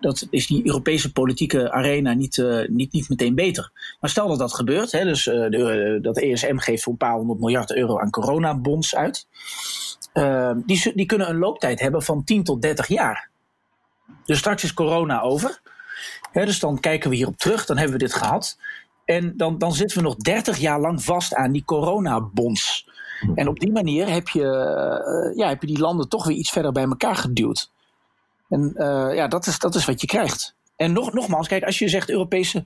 dat 0.00 0.26
is 0.30 0.46
die 0.46 0.66
Europese 0.66 1.12
politieke 1.12 1.72
arena 1.72 2.12
niet, 2.12 2.36
uh, 2.36 2.68
niet, 2.68 2.92
niet 2.92 3.08
meteen 3.08 3.34
beter. 3.34 3.70
Maar 4.00 4.10
stel 4.10 4.28
dat 4.28 4.38
dat 4.38 4.54
gebeurt, 4.54 4.92
hè, 4.92 5.04
dus 5.04 5.24
de, 5.24 5.98
dat 6.02 6.18
ESM 6.18 6.56
geeft 6.56 6.82
voor 6.82 6.92
een 6.92 6.98
paar 6.98 7.14
honderd 7.14 7.40
miljard 7.40 7.76
euro 7.76 8.00
aan 8.00 8.10
coronabonds 8.10 8.94
uit. 8.94 9.26
die, 10.66 10.92
die 10.94 11.06
kunnen 11.06 11.28
een 11.28 11.38
looptijd 11.38 11.80
hebben 11.80 12.02
van 12.02 12.24
10 12.24 12.44
tot 12.44 12.62
30 12.62 12.86
jaar. 12.86 13.30
Dus 14.24 14.38
straks 14.38 14.64
is 14.64 14.74
corona 14.74 15.20
over 15.20 15.62
dus 16.32 16.58
dan 16.58 16.80
kijken 16.80 17.10
we 17.10 17.16
hierop 17.16 17.36
terug, 17.36 17.66
dan 17.66 17.76
hebben 17.76 17.98
we 17.98 18.04
dit 18.04 18.14
gehad. 18.14 18.58
En 19.04 19.36
dan, 19.36 19.58
dan 19.58 19.72
zitten 19.72 19.96
we 19.96 20.02
nog 20.02 20.16
30 20.16 20.58
jaar 20.58 20.80
lang 20.80 21.02
vast 21.02 21.34
aan 21.34 21.52
die 21.52 21.64
coronabonds. 21.64 22.88
En 23.34 23.48
op 23.48 23.60
die 23.60 23.72
manier 23.72 24.08
heb 24.08 24.28
je, 24.28 24.40
uh, 24.40 25.36
ja, 25.36 25.48
heb 25.48 25.60
je 25.60 25.66
die 25.66 25.78
landen 25.78 26.08
toch 26.08 26.26
weer 26.26 26.36
iets 26.36 26.50
verder 26.50 26.72
bij 26.72 26.84
elkaar 26.84 27.16
geduwd. 27.16 27.70
En 28.48 28.72
uh, 28.76 29.14
ja, 29.14 29.28
dat 29.28 29.46
is, 29.46 29.58
dat 29.58 29.74
is 29.74 29.84
wat 29.84 30.00
je 30.00 30.06
krijgt. 30.06 30.54
En 30.76 30.92
nog, 30.92 31.12
nogmaals, 31.12 31.48
kijk, 31.48 31.64
als 31.64 31.78
je 31.78 31.88
zegt 31.88 32.10
Europese 32.10 32.64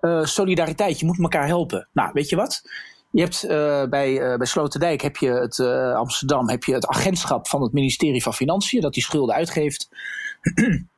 uh, 0.00 0.24
solidariteit, 0.24 1.00
je 1.00 1.06
moet 1.06 1.18
elkaar 1.18 1.46
helpen. 1.46 1.88
Nou, 1.92 2.10
weet 2.12 2.28
je 2.28 2.36
wat? 2.36 2.62
Je 3.10 3.22
hebt 3.22 3.46
bij, 3.90 4.36
bij 4.36 4.46
Sloterdijk 4.46 5.00
heb 5.02 5.16
je 5.16 5.30
het 5.30 5.60
Amsterdam 5.94 6.48
heb 6.48 6.64
je 6.64 6.74
het 6.74 6.86
agentschap 6.86 7.48
van 7.48 7.62
het 7.62 7.72
ministerie 7.72 8.22
van 8.22 8.34
Financiën 8.34 8.80
dat 8.80 8.94
die 8.94 9.02
schulden 9.02 9.34
uitgeeft. 9.34 9.88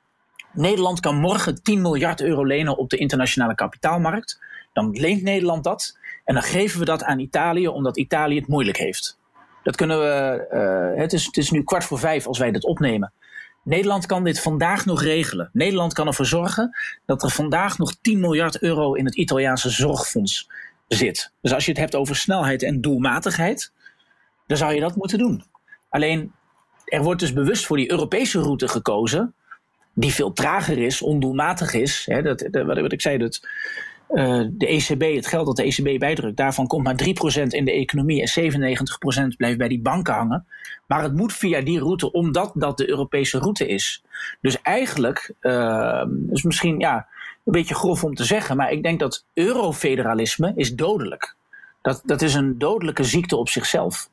Nederland 0.52 1.00
kan 1.00 1.16
morgen 1.16 1.62
10 1.62 1.82
miljard 1.82 2.20
euro 2.20 2.44
lenen 2.44 2.76
op 2.76 2.90
de 2.90 2.96
internationale 2.96 3.54
kapitaalmarkt. 3.54 4.40
Dan 4.72 4.90
leent 4.90 5.22
Nederland 5.22 5.64
dat 5.64 5.98
en 6.24 6.34
dan 6.34 6.42
geven 6.42 6.78
we 6.78 6.84
dat 6.84 7.02
aan 7.02 7.18
Italië 7.18 7.68
omdat 7.68 7.96
Italië 7.96 8.36
het 8.36 8.48
moeilijk 8.48 8.78
heeft. 8.78 9.18
Dat 9.62 9.76
kunnen 9.76 9.98
we. 9.98 10.46
Uh, 10.94 11.00
het, 11.00 11.12
is, 11.12 11.24
het 11.26 11.36
is 11.36 11.50
nu 11.50 11.62
kwart 11.62 11.84
voor 11.84 11.98
vijf 11.98 12.26
als 12.26 12.38
wij 12.38 12.50
dit 12.50 12.64
opnemen. 12.64 13.12
Nederland 13.62 14.06
kan 14.06 14.24
dit 14.24 14.40
vandaag 14.40 14.84
nog 14.84 15.02
regelen. 15.02 15.50
Nederland 15.52 15.92
kan 15.92 16.06
ervoor 16.06 16.26
zorgen 16.26 16.76
dat 17.06 17.22
er 17.22 17.30
vandaag 17.30 17.78
nog 17.78 17.94
10 18.00 18.20
miljard 18.20 18.62
euro 18.62 18.94
in 18.94 19.04
het 19.04 19.14
Italiaanse 19.14 19.70
zorgfonds 19.70 20.50
zit. 20.88 21.32
Dus 21.40 21.52
als 21.52 21.64
je 21.64 21.70
het 21.70 21.80
hebt 21.80 21.94
over 21.94 22.16
snelheid 22.16 22.62
en 22.62 22.80
doelmatigheid, 22.80 23.72
dan 24.46 24.56
zou 24.56 24.74
je 24.74 24.80
dat 24.80 24.96
moeten 24.96 25.18
doen. 25.18 25.44
Alleen, 25.88 26.32
er 26.84 27.02
wordt 27.02 27.20
dus 27.20 27.32
bewust 27.32 27.66
voor 27.66 27.76
die 27.76 27.90
Europese 27.90 28.40
route 28.40 28.68
gekozen, 28.68 29.34
die 30.00 30.14
veel 30.14 30.32
trager 30.32 30.78
is, 30.78 31.02
ondoelmatig 31.02 31.72
is. 31.72 32.06
Hè, 32.10 32.22
dat, 32.22 32.48
wat 32.50 32.92
ik 32.92 33.00
zei, 33.00 33.18
dat 33.18 33.40
uh, 34.10 34.44
de 34.50 34.66
ECB, 34.66 35.14
het 35.14 35.26
geld 35.26 35.46
dat 35.46 35.56
de 35.56 35.62
ECB 35.62 35.98
bijdrukt, 35.98 36.36
daarvan 36.36 36.66
komt 36.66 36.84
maar 36.84 37.02
3% 37.04 37.42
in 37.48 37.64
de 37.64 37.72
economie 37.72 38.22
en 38.22 38.52
97% 39.32 39.36
blijft 39.36 39.58
bij 39.58 39.68
die 39.68 39.80
banken 39.80 40.14
hangen. 40.14 40.46
Maar 40.86 41.02
het 41.02 41.14
moet 41.14 41.32
via 41.32 41.60
die 41.60 41.78
route, 41.78 42.12
omdat 42.12 42.52
dat 42.54 42.76
de 42.76 42.88
Europese 42.88 43.38
route 43.38 43.66
is. 43.66 44.02
Dus 44.40 44.62
eigenlijk, 44.62 45.32
uh, 45.40 46.04
is 46.30 46.42
misschien 46.42 46.78
ja, 46.78 47.06
een 47.44 47.52
beetje 47.52 47.74
grof 47.74 48.04
om 48.04 48.14
te 48.14 48.24
zeggen, 48.24 48.56
maar 48.56 48.72
ik 48.72 48.82
denk 48.82 49.00
dat 49.00 49.24
eurofederalisme 49.34 50.52
is 50.56 50.74
dodelijk. 50.74 51.34
Dat, 51.82 52.02
dat 52.04 52.22
is 52.22 52.34
een 52.34 52.58
dodelijke 52.58 53.04
ziekte 53.04 53.36
op 53.36 53.48
zichzelf. 53.48 54.08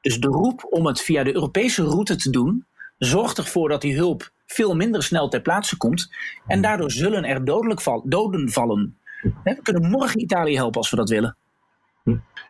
Dus 0.00 0.20
de 0.20 0.28
roep 0.28 0.66
om 0.70 0.86
het 0.86 1.00
via 1.00 1.22
de 1.24 1.34
Europese 1.34 1.82
route 1.82 2.16
te 2.16 2.30
doen, 2.30 2.64
zorgt 2.98 3.38
ervoor 3.38 3.68
dat 3.68 3.80
die 3.80 3.96
hulp 3.96 4.30
veel 4.52 4.74
minder 4.74 5.02
snel 5.02 5.28
ter 5.28 5.40
plaatse 5.40 5.76
komt. 5.76 6.10
En 6.46 6.52
hmm. 6.52 6.62
daardoor 6.62 6.90
zullen 6.90 7.24
er 7.24 7.44
dodelijk 7.44 7.80
val, 7.80 8.02
doden 8.04 8.50
vallen. 8.50 8.96
We 9.44 9.58
kunnen 9.62 9.90
morgen 9.90 10.20
Italië 10.20 10.56
helpen 10.56 10.80
als 10.80 10.90
we 10.90 10.96
dat 10.96 11.08
willen. 11.08 11.36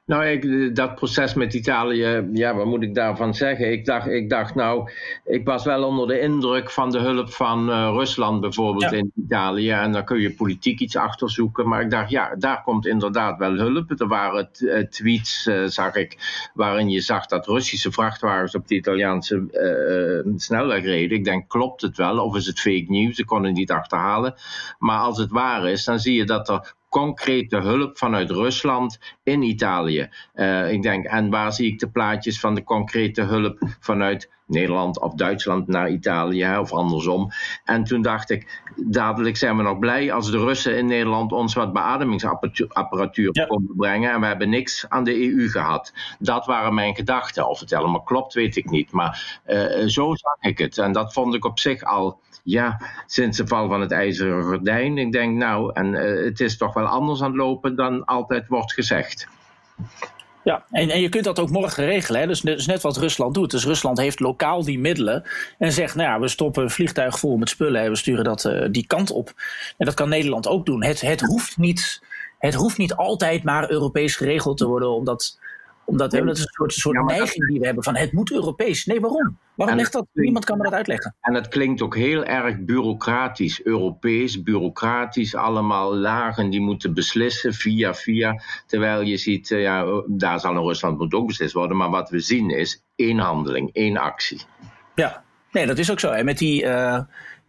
Nou, 0.06 0.24
ik, 0.24 0.76
dat 0.76 0.94
proces 0.94 1.34
met 1.34 1.54
Italië, 1.54 2.28
ja, 2.32 2.54
wat 2.54 2.66
moet 2.66 2.82
ik 2.82 2.94
daarvan 2.94 3.34
zeggen? 3.34 3.72
Ik 3.72 3.84
dacht, 3.84 4.06
ik 4.06 4.30
dacht, 4.30 4.54
nou, 4.54 4.90
ik 5.24 5.44
was 5.44 5.64
wel 5.64 5.84
onder 5.84 6.06
de 6.06 6.20
indruk 6.20 6.70
van 6.70 6.90
de 6.90 6.98
hulp 6.98 7.30
van 7.32 7.68
uh, 7.70 7.90
Rusland 7.92 8.40
bijvoorbeeld 8.40 8.92
in 8.92 9.12
Italië. 9.14 9.70
En 9.70 9.92
dan 9.92 10.04
kun 10.04 10.20
je 10.20 10.34
politiek 10.34 10.80
iets 10.80 10.96
achterzoeken. 10.96 11.68
Maar 11.68 11.80
ik 11.80 11.90
dacht, 11.90 12.10
ja, 12.10 12.34
daar 12.38 12.62
komt 12.62 12.86
inderdaad 12.86 13.38
wel 13.38 13.52
hulp. 13.52 14.00
Er 14.00 14.08
waren 14.08 14.48
uh, 14.58 14.78
tweets, 14.78 15.46
uh, 15.46 15.64
zag 15.66 15.94
ik, 15.94 16.50
waarin 16.54 16.88
je 16.88 17.00
zag 17.00 17.26
dat 17.26 17.46
Russische 17.46 17.92
vrachtwagens 17.92 18.54
op 18.54 18.68
de 18.68 18.74
Italiaanse 18.74 19.44
snelweg 20.36 20.84
reden. 20.84 21.18
Ik 21.18 21.24
denk, 21.24 21.48
klopt 21.48 21.82
het 21.82 21.96
wel? 21.96 22.24
Of 22.24 22.36
is 22.36 22.46
het 22.46 22.60
fake 22.60 22.86
news? 22.88 23.16
Ze 23.16 23.24
konden 23.24 23.46
het 23.50 23.58
niet 23.58 23.70
achterhalen. 23.70 24.34
Maar 24.78 24.98
als 24.98 25.18
het 25.18 25.30
waar 25.30 25.68
is, 25.68 25.84
dan 25.84 25.98
zie 25.98 26.14
je 26.14 26.24
dat 26.24 26.48
er 26.48 26.74
concrete 26.92 27.56
hulp 27.56 27.98
vanuit 27.98 28.30
Rusland 28.30 28.98
in 29.22 29.42
Italië. 29.42 30.08
Uh, 30.34 30.72
ik 30.72 30.82
denk, 30.82 31.04
en 31.04 31.30
waar 31.30 31.52
zie 31.52 31.72
ik 31.72 31.78
de 31.78 31.90
plaatjes 31.90 32.40
van 32.40 32.54
de 32.54 32.64
concrete 32.64 33.22
hulp 33.22 33.58
vanuit 33.80 34.30
Nederland 34.46 35.00
of 35.00 35.14
Duitsland 35.14 35.66
naar 35.66 35.90
Italië 35.90 36.56
of 36.58 36.72
andersom. 36.72 37.30
En 37.64 37.84
toen 37.84 38.02
dacht 38.02 38.30
ik, 38.30 38.62
dadelijk 38.76 39.36
zijn 39.36 39.56
we 39.56 39.62
nog 39.62 39.78
blij 39.78 40.12
als 40.12 40.30
de 40.30 40.38
Russen 40.38 40.76
in 40.76 40.86
Nederland 40.86 41.32
ons 41.32 41.54
wat 41.54 41.72
beademingsapparatuur 41.72 43.28
ja. 43.32 43.46
konden 43.46 43.76
brengen. 43.76 44.12
En 44.12 44.20
we 44.20 44.26
hebben 44.26 44.50
niks 44.50 44.88
aan 44.88 45.04
de 45.04 45.34
EU 45.34 45.48
gehad. 45.48 45.92
Dat 46.18 46.46
waren 46.46 46.74
mijn 46.74 46.94
gedachten. 46.94 47.48
Of 47.48 47.60
het 47.60 47.70
helemaal 47.70 48.02
klopt, 48.02 48.34
weet 48.34 48.56
ik 48.56 48.70
niet. 48.70 48.92
Maar 48.92 49.40
uh, 49.46 49.86
zo 49.86 50.14
zag 50.14 50.36
ik 50.40 50.58
het. 50.58 50.78
En 50.78 50.92
dat 50.92 51.12
vond 51.12 51.34
ik 51.34 51.44
op 51.44 51.58
zich 51.58 51.82
al 51.82 52.20
ja, 52.42 52.80
sinds 53.06 53.36
de 53.36 53.46
val 53.46 53.68
van 53.68 53.80
het 53.80 53.92
ijzeren 53.92 54.42
gordijn. 54.42 54.98
Ik 54.98 55.12
denk 55.12 55.36
nou, 55.36 55.70
en 55.72 55.86
uh, 55.86 56.24
het 56.24 56.40
is 56.40 56.56
toch 56.56 56.74
wel 56.74 56.86
anders 56.86 57.22
aan 57.22 57.30
het 57.30 57.36
lopen 57.36 57.76
dan 57.76 58.04
altijd 58.04 58.48
wordt 58.48 58.72
gezegd. 58.72 59.28
Ja, 60.44 60.64
en, 60.70 60.90
en 60.90 61.00
je 61.00 61.08
kunt 61.08 61.24
dat 61.24 61.38
ook 61.38 61.50
morgen 61.50 61.84
regelen. 61.84 62.20
Hè? 62.20 62.26
Dus, 62.26 62.40
dus 62.40 62.66
net 62.66 62.82
wat 62.82 62.96
Rusland 62.96 63.34
doet. 63.34 63.50
Dus 63.50 63.64
Rusland 63.64 63.98
heeft 63.98 64.20
lokaal 64.20 64.64
die 64.64 64.78
middelen 64.78 65.22
en 65.58 65.72
zegt, 65.72 65.94
nou 65.94 66.08
ja, 66.08 66.20
we 66.20 66.28
stoppen 66.28 66.62
een 66.62 66.70
vliegtuig 66.70 67.18
vol 67.18 67.36
met 67.36 67.48
spullen 67.48 67.82
en 67.82 67.90
we 67.90 67.96
sturen 67.96 68.24
dat 68.24 68.44
uh, 68.44 68.68
die 68.70 68.86
kant 68.86 69.10
op. 69.10 69.32
En 69.76 69.86
dat 69.86 69.94
kan 69.94 70.08
Nederland 70.08 70.48
ook 70.48 70.66
doen. 70.66 70.84
Het, 70.84 71.00
het, 71.00 71.20
hoeft 71.20 71.56
niet, 71.56 72.02
het 72.38 72.54
hoeft 72.54 72.78
niet 72.78 72.94
altijd 72.94 73.42
maar 73.42 73.70
Europees 73.70 74.16
geregeld 74.16 74.56
te 74.56 74.66
worden, 74.66 74.90
omdat 74.90 75.38
Omdat 75.84 76.12
hè, 76.12 76.24
dat 76.24 76.36
is 76.36 76.42
een 76.42 76.48
soort, 76.52 76.72
soort 76.72 76.96
Ja, 76.96 77.02
dat- 77.02 77.16
neiging 77.16 77.48
die 77.48 77.58
we 77.58 77.64
hebben 77.66 77.84
van 77.84 77.96
het 77.96 78.12
moet 78.12 78.32
Europees. 78.32 78.84
Nee, 78.86 79.00
waarom? 79.00 79.38
Waarom 79.54 79.76
ligt 79.76 79.92
dat? 79.92 80.06
Niemand 80.12 80.44
kan 80.44 80.56
me 80.56 80.62
dat 80.62 80.72
uitleggen. 80.72 81.14
En 81.20 81.34
het 81.34 81.48
klinkt 81.48 81.82
ook 81.82 81.96
heel 81.96 82.24
erg 82.24 82.58
bureaucratisch, 82.58 83.64
Europees, 83.64 84.42
bureaucratisch. 84.42 85.34
Allemaal 85.34 85.94
lagen 85.96 86.50
die 86.50 86.60
moeten 86.60 86.94
beslissen 86.94 87.52
via 87.54 87.94
via. 87.94 88.42
Terwijl 88.66 89.00
je 89.00 89.16
ziet, 89.16 89.50
eh, 89.50 89.62
ja, 89.62 90.02
daar 90.06 90.40
zal 90.40 90.52
in 90.54 90.62
Rusland 90.62 90.98
moet 90.98 91.14
ook 91.14 91.26
beslist 91.26 91.52
worden. 91.54 91.76
Maar 91.76 91.90
wat 91.90 92.10
we 92.10 92.18
zien 92.20 92.50
is 92.50 92.84
één 92.96 93.18
handeling, 93.18 93.70
één 93.72 93.96
actie. 93.96 94.40
Ja, 94.94 95.22
nee, 95.52 95.66
dat 95.66 95.78
is 95.78 95.90
ook 95.90 96.00
zo. 96.00 96.10
En 96.10 96.24
met 96.24 96.38
die, 96.38 96.64
eh, 96.66 97.00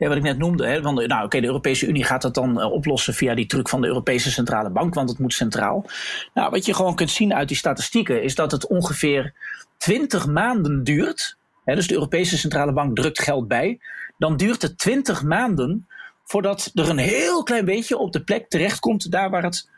wat 0.08 0.18
ik 0.18 0.24
net 0.24 0.38
noemde, 0.38 0.66
hè, 0.66 0.82
van 0.82 0.96
de, 0.96 1.08
nou, 1.08 1.26
oké, 1.26 1.40
de 1.40 1.48
Europese 1.48 1.88
Unie 1.88 2.04
gaat 2.04 2.22
dat 2.22 2.34
dan 2.34 2.62
eh, 2.62 2.72
oplossen 2.72 3.14
via 3.14 3.36
die 3.36 3.46
truc 3.46 3.70
van 3.70 3.82
de 3.82 3.88
Europese 3.88 4.32
Centrale 4.32 4.70
Bank, 4.70 4.94
want 4.94 5.10
het 5.10 5.20
moet 5.20 5.34
centraal. 5.34 5.86
Nou, 6.34 6.50
wat 6.50 6.66
je 6.66 6.74
gewoon 6.74 6.96
kunt 6.96 7.12
zien 7.12 7.34
uit 7.34 7.48
die 7.48 7.58
statistieken 7.58 8.24
is 8.24 8.36
dat 8.36 8.52
het 8.52 8.68
ongeveer 8.68 9.34
20 9.78 10.28
maanden 10.28 10.84
duurt. 10.84 11.38
Hè, 11.66 11.76
dus 11.76 11.88
de 11.88 11.94
Europese 11.94 12.38
Centrale 12.38 12.74
Bank 12.74 12.96
drukt 12.96 13.22
geld 13.22 13.48
bij. 13.48 13.80
Dan 14.18 14.38
duurt 14.38 14.62
het 14.62 14.78
20 14.78 15.24
maanden 15.24 15.88
voordat 16.24 16.72
er 16.74 16.90
een 16.90 16.98
heel 16.98 17.44
klein 17.44 17.66
beetje 17.66 17.98
op 17.98 18.12
de 18.12 18.24
plek 18.24 18.50
terechtkomt 18.50 19.12
daar 19.12 19.30
waar 19.30 19.44
het 19.44 19.70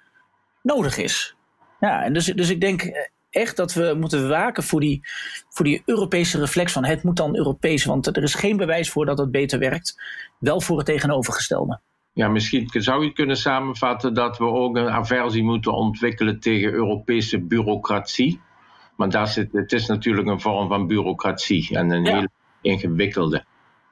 nodig 0.62 0.98
is. 0.98 1.36
Ja, 1.80 2.04
en 2.04 2.14
dus, 2.14 2.26
dus 2.26 2.50
ik 2.50 2.62
denk 2.62 2.82
eh, 2.82 3.02
echt 3.36 3.58
dat 3.58 3.74
we 3.74 3.96
moeten 4.00 4.30
waken 4.30 4.64
voor 4.64 4.80
die, 4.80 5.02
voor 5.50 5.66
die 5.66 5.82
Europese 5.86 6.40
reflex 6.40 6.72
van 6.72 6.86
het 6.86 7.04
moet 7.04 7.18
dan 7.18 7.36
Europees, 7.36 7.86
want 7.86 8.08
er 8.08 8.24
is 8.24 8.34
geen 8.34 8.58
bewijs 8.58 8.90
voor 8.90 9.06
dat 9.06 9.18
het 9.18 9.32
beter 9.32 9.60
werkt. 9.60 10.02
Wel 10.40 10.62
voor 10.62 10.78
het 10.78 10.86
tegenovergestelde. 10.86 11.80
Ja, 12.14 12.28
misschien 12.28 12.70
zou 12.72 13.04
je 13.04 13.14
kunnen 13.14 13.38
samenvatten 13.38 14.14
dat 14.14 14.38
we 14.38 14.46
ook 14.46 14.76
een 14.76 14.90
aversie 14.90 15.44
moeten 15.44 15.74
ontwikkelen 15.74 16.40
tegen 16.40 16.72
Europese 16.74 17.42
bureaucratie. 17.42 18.40
Maar 18.96 19.10
daar 19.10 19.28
zit, 19.28 19.52
het 19.52 19.72
is 19.72 19.86
natuurlijk 19.86 20.28
een 20.28 20.42
vorm 20.42 20.68
van 20.68 20.88
bureaucratie 20.88 21.78
en 21.78 21.92
een 21.92 22.04
Ja. 22.04 22.18
heel 22.18 22.28
ingewikkelde. 22.62 23.46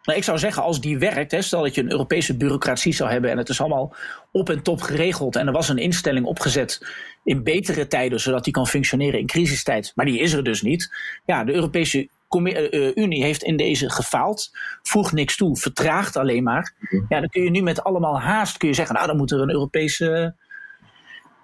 Nou, 0.03 0.17
ik 0.17 0.23
zou 0.23 0.37
zeggen, 0.37 0.63
als 0.63 0.81
die 0.81 0.97
werkt, 0.97 1.31
hè, 1.31 1.41
stel 1.41 1.61
dat 1.61 1.75
je 1.75 1.81
een 1.81 1.91
Europese 1.91 2.37
bureaucratie 2.37 2.93
zou 2.93 3.11
hebben 3.11 3.31
en 3.31 3.37
het 3.37 3.49
is 3.49 3.59
allemaal 3.59 3.95
op 4.31 4.49
en 4.49 4.63
top 4.63 4.81
geregeld 4.81 5.35
en 5.35 5.47
er 5.47 5.53
was 5.53 5.69
een 5.69 5.77
instelling 5.77 6.25
opgezet 6.25 6.85
in 7.23 7.43
betere 7.43 7.87
tijden, 7.87 8.19
zodat 8.19 8.43
die 8.43 8.53
kan 8.53 8.67
functioneren 8.67 9.19
in 9.19 9.27
crisistijd, 9.27 9.91
maar 9.95 10.05
die 10.05 10.19
is 10.19 10.33
er 10.33 10.43
dus 10.43 10.61
niet. 10.61 10.95
Ja, 11.25 11.43
de 11.43 11.53
Europese 11.53 12.09
eh, 12.41 12.87
eh, 12.87 12.95
Unie 12.95 13.23
heeft 13.23 13.43
in 13.43 13.57
deze 13.57 13.89
gefaald, 13.89 14.51
voegt 14.81 15.11
niks 15.11 15.37
toe, 15.37 15.57
vertraagt 15.57 16.17
alleen 16.17 16.43
maar. 16.43 16.73
Ja, 17.09 17.19
dan 17.19 17.29
kun 17.29 17.43
je 17.43 17.49
nu 17.49 17.61
met 17.61 17.83
allemaal 17.83 18.19
haast 18.19 18.57
kun 18.57 18.67
je 18.67 18.73
zeggen, 18.73 18.95
nou 18.95 19.07
dan 19.07 19.17
moet 19.17 19.31
er 19.31 19.39
een 19.39 19.51
Europese, 19.51 20.35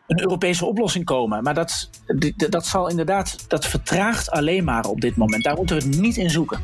een 0.08 0.22
Europese 0.22 0.66
oplossing 0.66 1.06
komen. 1.06 1.44
Maar 1.44 1.54
dat, 1.54 1.90
dat 2.50 2.66
zal 2.66 2.90
inderdaad, 2.90 3.50
dat 3.50 3.66
vertraagt 3.66 4.32
alleen 4.32 4.64
maar 4.64 4.86
op 4.86 5.02
dit 5.02 5.16
moment. 5.16 5.44
Daar 5.44 5.56
moeten 5.56 5.78
we 5.78 5.84
het 5.84 6.00
niet 6.00 6.18
in 6.18 6.30
zoeken. 6.30 6.60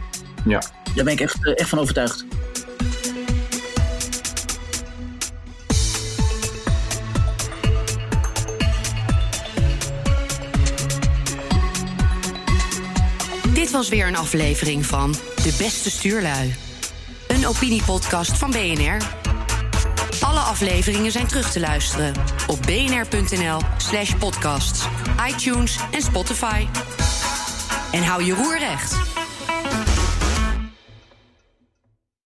Ja. 0.46 0.62
Daar 0.96 1.04
ben 1.04 1.14
ik 1.14 1.20
echt, 1.20 1.46
eh, 1.46 1.54
echt 1.56 1.70
van 1.70 1.80
overtuigd. 1.80 2.26
Dit 13.54 13.72
was 13.72 13.90
weer 13.90 14.08
een 14.08 14.16
aflevering 14.16 14.86
van 14.86 15.12
De 15.12 15.56
Beste 15.58 15.92
Stuurlui. 15.92 16.56
Een 17.28 17.48
opiniepodcast 17.48 18.38
van 18.38 18.52
BNR. 18.52 18.98
Alle 20.22 20.40
afleveringen 20.40 21.12
zijn 21.12 21.28
terug 21.28 21.52
te 21.52 21.60
luisteren 21.60 22.14
op 22.48 22.62
bnr.nl 22.62 23.62
slash 23.78 24.14
podcasts, 24.16 24.88
iTunes 25.28 25.80
en 25.92 26.02
Spotify. 26.02 26.66
En 27.92 28.04
hou 28.04 28.24
je 28.24 28.34
roer 28.34 28.60
recht. 28.60 28.96